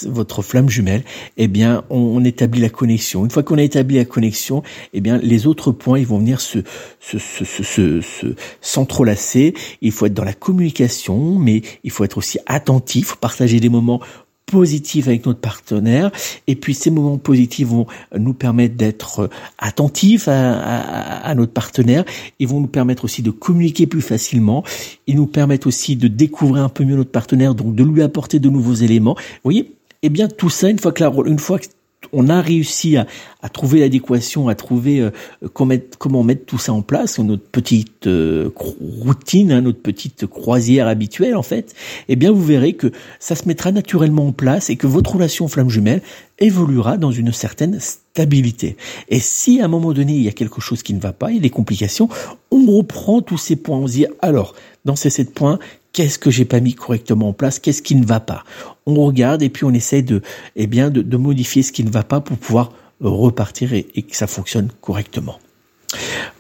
votre 0.08 0.42
flamme 0.42 0.70
jumelle, 0.70 1.04
eh 1.38 1.48
bien, 1.48 1.84
on, 1.92 2.26
établit 2.26 2.62
la 2.62 2.70
connexion. 2.70 3.26
Une 3.26 3.30
fois 3.30 3.44
qu'on 3.44 3.60
a 3.60 3.64
établi 3.64 3.98
la 3.98 4.06
connexion, 4.06 4.64
eh 4.94 5.00
bien, 5.00 5.20
les 5.20 5.46
autres 5.46 5.72
points, 5.72 6.00
ils 6.00 6.08
vont 6.08 6.18
venir 6.18 6.42
se, 6.42 6.60
se, 7.00 7.20
se, 7.20 7.46
se, 7.46 8.02
se 8.02 8.28
s'entrelacer. 8.60 9.54
Il 9.84 9.92
faut 9.92 10.08
être 10.08 10.16
dans 10.16 10.24
la 10.24 10.34
communication, 10.34 11.38
mais 11.38 11.62
il 11.84 11.92
faut 11.92 12.06
être 12.06 12.18
aussi 12.18 12.40
attentif, 12.48 13.18
partager 13.18 13.60
des 13.60 13.70
moments 13.70 14.02
positifs 14.46 15.08
avec 15.08 15.26
notre 15.26 15.40
partenaire. 15.40 16.12
Et 16.48 16.56
puis 16.56 16.74
ces 16.74 16.92
moments 16.92 17.18
positifs 17.18 17.68
vont 17.68 17.88
nous 18.18 18.34
permettre 18.34 18.76
d'être 18.76 19.30
attentifs 19.58 20.28
à, 20.28 21.34
notre 21.36 21.54
partenaire. 21.54 22.06
Ils 22.40 22.48
vont 22.48 22.60
nous 22.60 22.68
permettre 22.68 23.06
aussi 23.06 23.22
de 23.22 23.32
communiquer 23.32 23.88
plus 23.88 24.02
facilement. 24.02 24.64
Ils 25.08 25.16
nous 25.16 25.28
permettent 25.28 25.68
aussi 25.68 25.96
de 25.96 26.08
découvrir 26.08 26.64
un 26.64 26.70
peu 26.70 26.84
mieux 26.84 26.96
notre 26.96 27.12
partenaire, 27.12 27.56
donc 27.56 27.76
de 27.76 27.84
lui 27.84 28.02
apporter 28.02 28.40
de 28.40 28.50
nouveaux 28.50 28.74
éléments. 28.74 29.16
Vous 29.16 29.40
voyez, 29.46 29.74
eh 30.04 30.10
bien 30.10 30.28
tout 30.28 30.50
ça, 30.50 30.70
une 30.70 30.80
fois 30.80 30.92
que 30.92 31.04
la, 31.04 31.12
une 31.26 31.40
fois 31.40 31.60
que 31.60 31.66
on 32.12 32.30
a 32.30 32.42
réussi 32.42 32.98
à, 32.98 33.06
trouver 33.52 33.80
l'adéquation, 33.80 34.48
à 34.48 34.56
trouver 34.56 35.00
euh, 35.00 35.12
comment, 35.54 36.24
mettre, 36.24 36.46
tout 36.46 36.58
ça 36.58 36.74
en 36.74 36.82
place, 36.82 37.20
notre 37.20 37.44
petite 37.44 38.08
euh, 38.08 38.50
routine, 38.56 39.52
hein, 39.52 39.62
notre 39.62 39.82
petite 39.82 40.26
croisière 40.28 40.88
habituelle 40.88 41.36
en 41.36 41.44
fait, 41.44 41.74
eh 42.08 42.16
bien 42.16 42.32
vous 42.32 42.44
verrez 42.44 42.74
que 42.74 42.92
ça 43.20 43.36
se 43.36 43.48
mettra 43.48 43.72
naturellement 43.72 44.28
en 44.28 44.32
place 44.32 44.70
et 44.70 44.76
que 44.76 44.88
votre 44.88 45.14
relation 45.14 45.48
flamme 45.48 45.70
jumelle 45.70 46.02
évoluera 46.40 46.98
dans 46.98 47.12
une 47.12 47.32
certaine 47.32 47.80
stabilité. 47.80 48.78
Et 49.10 49.20
si 49.20 49.62
à 49.62 49.66
un 49.66 49.70
moment 49.70 49.94
donné 49.94 50.14
il 50.14 50.24
y 50.24 50.30
a 50.30 50.34
quelque 50.34 50.62
chose 50.62 50.84
qui 50.84 50.94
ne 50.94 51.00
va 51.00 51.14
pas, 51.14 51.32
il 51.32 51.36
y 51.36 51.40
a 51.40 51.42
des 51.42 51.50
complications, 51.50 52.10
on 52.52 52.66
reprend 52.66 53.22
tous 53.22 53.38
ces 53.38 53.56
points, 53.56 53.78
on 53.78 53.88
se 53.88 53.94
dit 53.94 54.06
alors 54.22 54.56
dans 54.86 54.96
ces 54.96 55.10
sept 55.10 55.34
points, 55.34 55.60
qu'est-ce 55.94 56.20
que 56.20 56.32
j'ai 56.32 56.46
pas 56.46 56.60
mis 56.60 56.74
correctement 56.74 57.30
en 57.30 57.34
place, 57.34 57.60
qu'est-ce 57.60 57.82
qui 57.82 57.96
ne 57.96 58.06
va 58.06 58.20
pas? 58.20 58.44
On 58.86 59.06
regarde 59.06 59.42
et 59.42 59.50
puis 59.50 59.66
on 59.66 59.72
essaie 59.72 60.02
de, 60.02 60.22
eh 60.56 60.68
bien, 60.68 60.90
de, 60.90 61.18
modifier 61.18 61.64
ce 61.64 61.72
qui 61.72 61.84
ne 61.84 61.90
va 61.90 62.04
pas 62.04 62.20
pour 62.22 62.38
pouvoir 62.38 62.72
repartir 63.02 63.74
et, 63.74 63.84
que 63.84 64.16
ça 64.16 64.28
fonctionne 64.28 64.70
correctement. 64.82 65.40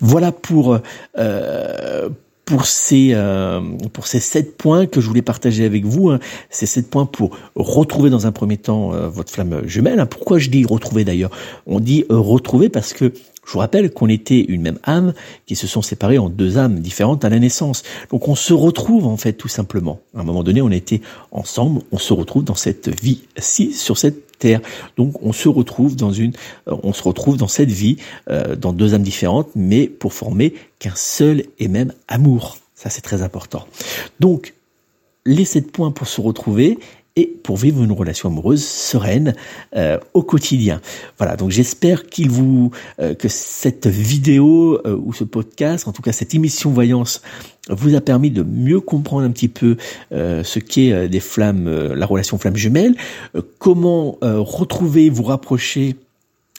Voilà 0.02 0.32
pour 0.32 0.80
euh, 1.18 2.10
pour 2.46 2.66
ces 2.66 3.12
euh, 3.14 3.62
pour 3.94 4.08
ces 4.08 4.20
sept 4.20 4.58
points 4.58 4.86
que 4.86 5.00
je 5.00 5.08
voulais 5.08 5.22
partager 5.22 5.66
avec 5.66 5.86
vous. 5.86 6.10
Hein. 6.10 6.20
Ces 6.50 6.66
sept 6.66 6.90
points 6.90 7.06
pour 7.06 7.38
retrouver 7.56 8.10
dans 8.10 8.28
un 8.28 8.32
premier 8.32 8.58
temps 8.58 8.94
euh, 8.94 9.08
votre 9.08 9.32
flamme 9.32 9.62
jumelle. 9.66 10.00
Hein. 10.00 10.06
Pourquoi 10.06 10.40
je 10.40 10.50
dis 10.50 10.66
retrouver 10.66 11.06
d'ailleurs? 11.06 11.32
On 11.68 11.80
dit 11.80 12.06
retrouver 12.10 12.70
parce 12.70 12.94
que 12.94 13.14
je 13.46 13.52
vous 13.52 13.60
rappelle 13.60 13.92
qu'on 13.92 14.10
était 14.10 14.40
une 14.40 14.62
même 14.62 14.80
âme 14.84 15.14
qui 15.46 15.56
se 15.56 15.68
sont 15.68 15.82
séparées 15.82 16.18
en 16.18 16.30
deux 16.30 16.58
âmes 16.58 16.80
différentes 16.80 17.26
à 17.26 17.30
la 17.30 17.40
naissance. 17.40 17.84
Donc 18.10 18.28
on 18.28 18.36
se 18.36 18.54
retrouve 18.54 19.06
en 19.06 19.18
fait 19.18 19.34
tout 19.34 19.48
simplement. 19.48 20.00
À 20.16 20.22
un 20.22 20.24
moment 20.24 20.44
donné, 20.44 20.62
on 20.62 20.72
était 20.72 21.02
ensemble, 21.32 21.82
on 21.92 21.98
se 21.98 22.14
retrouve 22.14 22.44
dans 22.44 22.56
cette 22.56 22.90
vie-ci 23.02 23.74
sur 23.74 23.98
cette 23.98 24.38
terre. 24.38 24.62
Donc 24.98 25.22
on 25.22 25.34
se 25.34 25.50
retrouve 25.50 25.96
dans 25.96 26.12
une, 26.12 26.34
euh, 26.68 26.76
on 26.84 26.94
se 26.94 27.04
retrouve 27.04 27.38
dans 27.38 27.48
cette 27.48 27.72
vie 27.72 27.98
euh, 28.30 28.56
dans 28.56 28.74
deux 28.74 28.94
âmes 28.94 29.04
différentes, 29.04 29.50
mais 29.56 29.88
pour 29.88 30.14
former 30.14 30.54
qu'un 30.80 30.96
seul 30.96 31.44
et 31.60 31.68
même 31.68 31.94
amour. 32.08 32.58
Ça 32.76 32.90
c'est 32.90 33.02
très 33.02 33.22
important. 33.22 33.68
Donc 34.20 34.54
les 35.26 35.46
sept 35.46 35.72
points 35.72 35.92
pour 35.92 36.08
se 36.08 36.22
retrouver 36.22 36.80
et 37.16 37.28
pour 37.44 37.58
vivre 37.58 37.84
une 37.84 37.92
relation 37.92 38.30
amoureuse 38.30 38.66
sereine 38.66 39.36
euh, 39.76 40.00
au 40.14 40.24
quotidien. 40.24 40.82
Voilà, 41.18 41.36
donc 41.36 41.52
j'espère 41.52 42.08
qu'il 42.08 42.32
vous 42.32 42.72
euh, 43.00 43.14
que 43.14 43.28
cette 43.28 43.86
vidéo 43.86 44.82
euh, 44.86 44.98
ou 44.98 45.14
ce 45.14 45.24
podcast, 45.24 45.88
en 45.88 45.92
tout 45.92 46.02
cas 46.02 46.12
cette 46.12 46.34
émission 46.34 46.72
voyance, 46.72 47.22
vous 47.70 47.96
a 47.96 48.02
permis 48.02 48.32
de 48.32 48.42
mieux 48.44 48.82
comprendre 48.82 49.24
un 49.24 49.32
petit 49.32 49.48
peu 49.48 49.78
ce 50.12 50.60
qu'est 50.60 51.08
des 51.08 51.22
flammes, 51.22 51.94
la 51.94 52.06
relation 52.06 52.38
flamme 52.38 52.58
jumelle, 52.58 52.94
comment 53.58 54.18
retrouver, 54.22 55.10
vous 55.10 55.24
rapprocher 55.24 55.96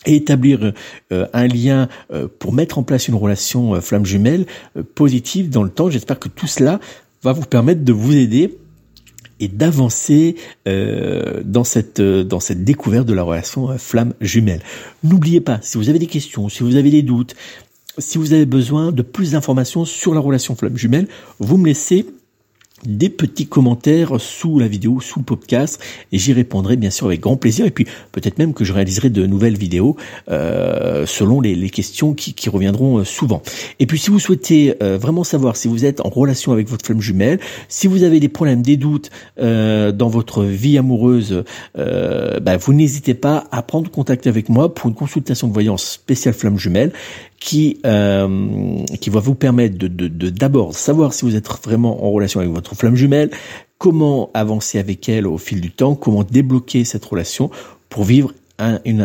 et 0.07 0.17
établir 0.17 0.73
un 1.11 1.47
lien 1.47 1.91
pour 2.39 2.55
mettre 2.55 2.79
en 2.79 2.85
place 2.85 3.07
une 3.09 3.17
relation 3.17 3.79
flamme 3.83 4.07
jumelle 4.07 4.47
positive 4.95 5.51
dans 5.51 5.63
le 5.63 5.69
temps. 5.69 5.91
J'espère 5.91 6.19
que 6.19 6.29
tout 6.29 6.47
cela 6.47 6.81
va 7.23 7.35
vous 7.35 7.45
permettre 7.45 7.85
de 7.85 7.93
vous 7.93 8.17
aider 8.17 8.57
et 9.41 9.49
d'avancer 9.49 10.37
euh, 10.69 11.43
dans 11.45 11.65
cette 11.65 12.01
euh, 12.01 12.25
dans 12.25 12.41
cette 12.41 12.65
découverte 12.65 13.07
de 13.07 13.15
la 13.15 13.23
relation 13.23 13.71
euh, 13.71 13.79
flamme 13.79 14.15
jumelle. 14.21 14.61
N'oubliez 15.03 15.41
pas, 15.41 15.59
si 15.63 15.79
vous 15.79 15.89
avez 15.89 15.99
des 15.99 16.07
questions, 16.07 16.49
si 16.49 16.63
vous 16.63 16.77
avez 16.77 16.91
des 16.91 17.03
doutes, 17.03 17.35
si 17.99 18.19
vous 18.19 18.33
avez 18.33 18.47
besoin 18.47 18.93
de 18.93 19.03
plus 19.03 19.33
d'informations 19.33 19.85
sur 19.85 20.15
la 20.15 20.21
relation 20.21 20.55
flamme 20.57 20.77
jumelle, 20.77 21.09
vous 21.39 21.57
me 21.57 21.67
laissez 21.67 22.07
des 22.87 23.09
petits 23.09 23.47
commentaires 23.47 24.21
sous 24.21 24.59
la 24.59 24.69
vidéo, 24.69 25.01
sous 25.01 25.21
le 25.21 25.25
podcast, 25.25 25.81
et 26.13 26.19
j'y 26.19 26.33
répondrai 26.33 26.77
bien 26.77 26.91
sûr 26.91 27.07
avec 27.07 27.21
grand 27.21 27.37
plaisir. 27.37 27.67
Et 27.67 27.71
puis 27.71 27.87
peut-être 28.13 28.39
même 28.39 28.55
que 28.55 28.65
je 28.65 28.73
réaliserai 28.73 29.11
de 29.11 29.27
nouvelles 29.27 29.57
vidéos 29.57 29.97
euh, 30.31 31.07
selon 31.07 31.41
les, 31.41 31.71
questions 31.71 32.15
qui, 32.15 32.35
reviendront 32.49 32.99
euh, 32.99 33.05
souvent. 33.05 33.43
Et 33.81 33.87
puis 33.87 33.99
si 33.99 34.11
vous 34.11 34.19
souhaitez 34.19 34.75
euh, 34.83 34.99
vraiment 34.99 35.25
savoir 35.25 35.57
si 35.57 35.67
vous 35.67 35.85
êtes 35.85 36.01
en 36.01 36.11
relation 36.11 36.53
avec 36.53 36.69
votre 36.69 36.85
flamme 36.85 37.01
jumelle, 37.01 37.41
si 37.69 37.87
vous 37.87 38.03
avez 38.03 38.21
des 38.21 38.29
problèmes, 38.29 38.63
des 38.63 38.77
doutes 38.77 39.11
dans 39.39 40.09
votre 40.09 40.45
vie 40.45 40.79
amoureuse, 40.79 41.45
bah, 41.75 42.57
vous 42.57 42.73
n'hésitez 42.73 43.15
pas 43.15 43.45
à 43.51 43.63
prendre 43.63 43.91
contact 43.91 44.27
avec 44.27 44.49
moi 44.49 44.75
pour 44.75 44.89
une 44.89 44.95
consultation 44.95 45.49
de 45.49 45.53
voyance 45.53 45.85
spéciale 45.85 46.35
flamme 46.35 46.59
jumelle 46.59 46.93
qui 47.41 47.79
euh, 47.85 48.85
qui 49.01 49.11
va 49.11 49.21
vous 49.21 49.35
permettre 49.35 49.77
de 49.77 49.89
d'abord 50.29 50.71
de, 50.71 50.75
savoir 50.75 51.13
si 51.13 51.25
vous 51.25 51.37
êtes 51.37 51.49
vraiment 51.63 52.05
en 52.05 52.11
relation 52.11 52.41
avec 52.41 52.53
votre 52.53 52.75
flamme 52.75 52.97
jumelle, 52.97 53.31
comment 53.79 54.31
avancer 54.35 54.79
avec 54.79 55.09
elle 55.09 55.27
au 55.27 55.39
fil 55.39 55.61
du 55.61 55.71
temps, 55.71 55.95
comment 55.95 56.23
débloquer 56.23 56.85
cette 56.85 57.05
relation 57.05 57.51
pour 57.89 58.05
vivre 58.05 58.33
une, 58.59 59.01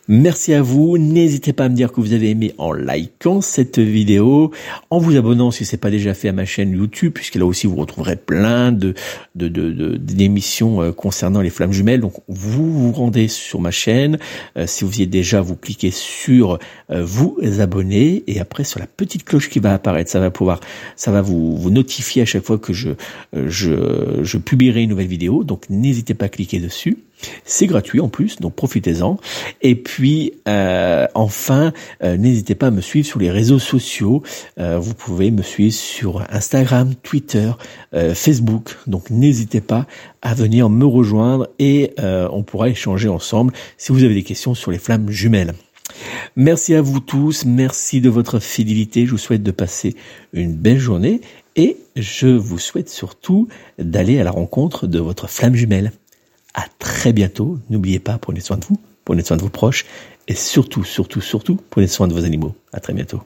Merci 0.09 0.55
à 0.55 0.63
vous. 0.63 0.99
N'hésitez 0.99 1.53
pas 1.53 1.65
à 1.65 1.69
me 1.69 1.75
dire 1.75 1.91
que 1.91 2.01
vous 2.01 2.13
avez 2.13 2.31
aimé 2.31 2.55
en 2.59 2.73
likant 2.73 3.41
cette 3.41 3.81
vidéo, 3.81 4.53
en 4.91 4.99
vous 4.99 5.17
abonnant 5.17 5.51
si 5.51 5.65
c'est 5.65 5.79
pas 5.79 5.91
déjà 5.91 6.15
fait 6.15 6.29
à 6.29 6.33
ma 6.33 6.45
chaîne 6.45 6.71
YouTube, 6.71 7.13
puisque 7.13 7.35
là 7.35 7.45
aussi 7.45 7.67
vous 7.67 7.75
retrouverez 7.75 8.15
plein 8.15 8.71
de 8.71 8.95
d'émissions 9.35 10.81
euh, 10.81 10.93
concernant 10.93 11.41
les 11.41 11.51
flammes 11.51 11.73
jumelles. 11.73 12.01
Donc 12.01 12.15
vous 12.29 12.71
vous 12.73 12.93
rendez 12.93 13.27
sur 13.27 13.61
ma 13.61 13.73
chaîne. 13.73 14.19
Euh, 14.57 14.69
si 14.69 14.85
vous 14.85 15.01
y 15.01 15.03
êtes 15.03 15.11
déjà, 15.11 15.41
vous 15.41 15.57
cliquez 15.57 15.91
sur 15.91 16.61
euh, 16.91 17.05
vous 17.05 17.37
abonner 17.59 18.23
et 18.29 18.39
après 18.39 18.63
sur 18.63 18.79
la 18.79 18.87
petite 18.87 19.25
cloche 19.25 19.51
qui 19.51 19.59
va 19.59 19.75
apparaître, 19.75 20.09
ça 20.09 20.21
va 20.21 20.31
pouvoir, 20.31 20.61
ça 20.95 21.11
va 21.11 21.21
vous, 21.21 21.69
notifier 21.69 22.23
à 22.23 22.27
chaque 22.27 22.45
fois 22.45 22.59
que 22.59 22.73
je, 22.73 22.91
je 23.35 24.39
publierai 24.39 24.85
une 24.85 24.91
nouvelle 24.91 25.09
vidéo. 25.09 25.43
Donc 25.43 25.69
n'hésitez 25.69 26.15
pas 26.15 26.27
à 26.27 26.29
cliquer 26.29 26.61
dessus. 26.61 26.97
C'est 27.45 27.67
gratuit 27.67 28.01
en 28.01 28.09
plus, 28.09 28.37
donc 28.41 28.55
profitez-en. 28.55 29.19
Et 29.63 29.75
puis 29.75 30.35
euh, 30.49 31.07
enfin, 31.15 31.73
euh, 32.03 32.17
n'hésitez 32.17 32.55
pas 32.55 32.69
à 32.69 32.71
me 32.71 32.81
suivre 32.81 33.07
sur 33.07 33.19
les 33.19 33.31
réseaux 33.31 33.59
sociaux. 33.59 34.23
Euh, 34.59 34.79
vous 34.79 34.95
pouvez 34.95 35.31
me 35.31 35.43
suivre 35.43 35.75
sur 35.75 36.25
Instagram, 36.31 36.95
Twitter, 37.03 37.51
Facebook. 38.15 38.77
Donc 38.87 39.11
n'hésitez 39.11 39.61
pas 39.61 39.87
à 40.21 40.35
venir 40.35 40.69
me 40.69 40.85
rejoindre 40.85 41.49
et 41.59 41.95
on 41.99 42.43
pourra 42.43 42.69
échanger 42.69 43.09
ensemble 43.09 43.53
si 43.79 43.93
vous 43.93 44.05
avez 44.05 44.15
des 44.15 44.23
questions 44.23 44.55
sur 44.55 44.71
les 44.71 44.79
flammes 44.79 45.11
jumelles. 45.11 45.55
Merci 46.35 46.75
à 46.75 46.83
vous 46.83 47.01
tous, 47.01 47.45
merci 47.45 48.01
de 48.01 48.11
votre 48.11 48.39
fidélité. 48.39 49.07
Je 49.07 49.13
vous 49.13 49.19
souhaite 49.19 49.43
de 49.43 49.51
passer 49.51 49.95
une 50.33 50.55
belle 50.55 50.79
journée 50.79 51.21
et 51.55 51.79
je 51.97 52.27
vous 52.27 52.59
souhaite 52.59 52.91
surtout 52.91 53.49
d'aller 53.79 54.21
à 54.21 54.25
la 54.25 54.31
rencontre 54.31 54.87
de 54.87 54.99
votre 54.99 55.29
flamme 55.29 55.55
jumelle. 55.55 55.93
À 56.57 56.65
très 56.81 57.13
bientôt. 57.13 57.59
N'oubliez 57.71 58.01
pas, 58.01 58.19
prenez 58.19 58.41
soin 58.41 58.57
de 58.57 58.65
vous, 58.65 58.81
prenez 59.05 59.23
soin 59.23 59.37
de 59.37 59.43
vos 59.43 59.51
proches 59.51 59.85
et 60.27 60.35
surtout, 60.35 60.83
surtout, 60.83 61.21
surtout, 61.21 61.61
prenez 61.71 61.87
soin 61.87 62.09
de 62.09 62.15
vos 62.15 62.25
animaux. 62.25 62.57
À 62.73 62.81
très 62.81 62.95
bientôt. 62.95 63.23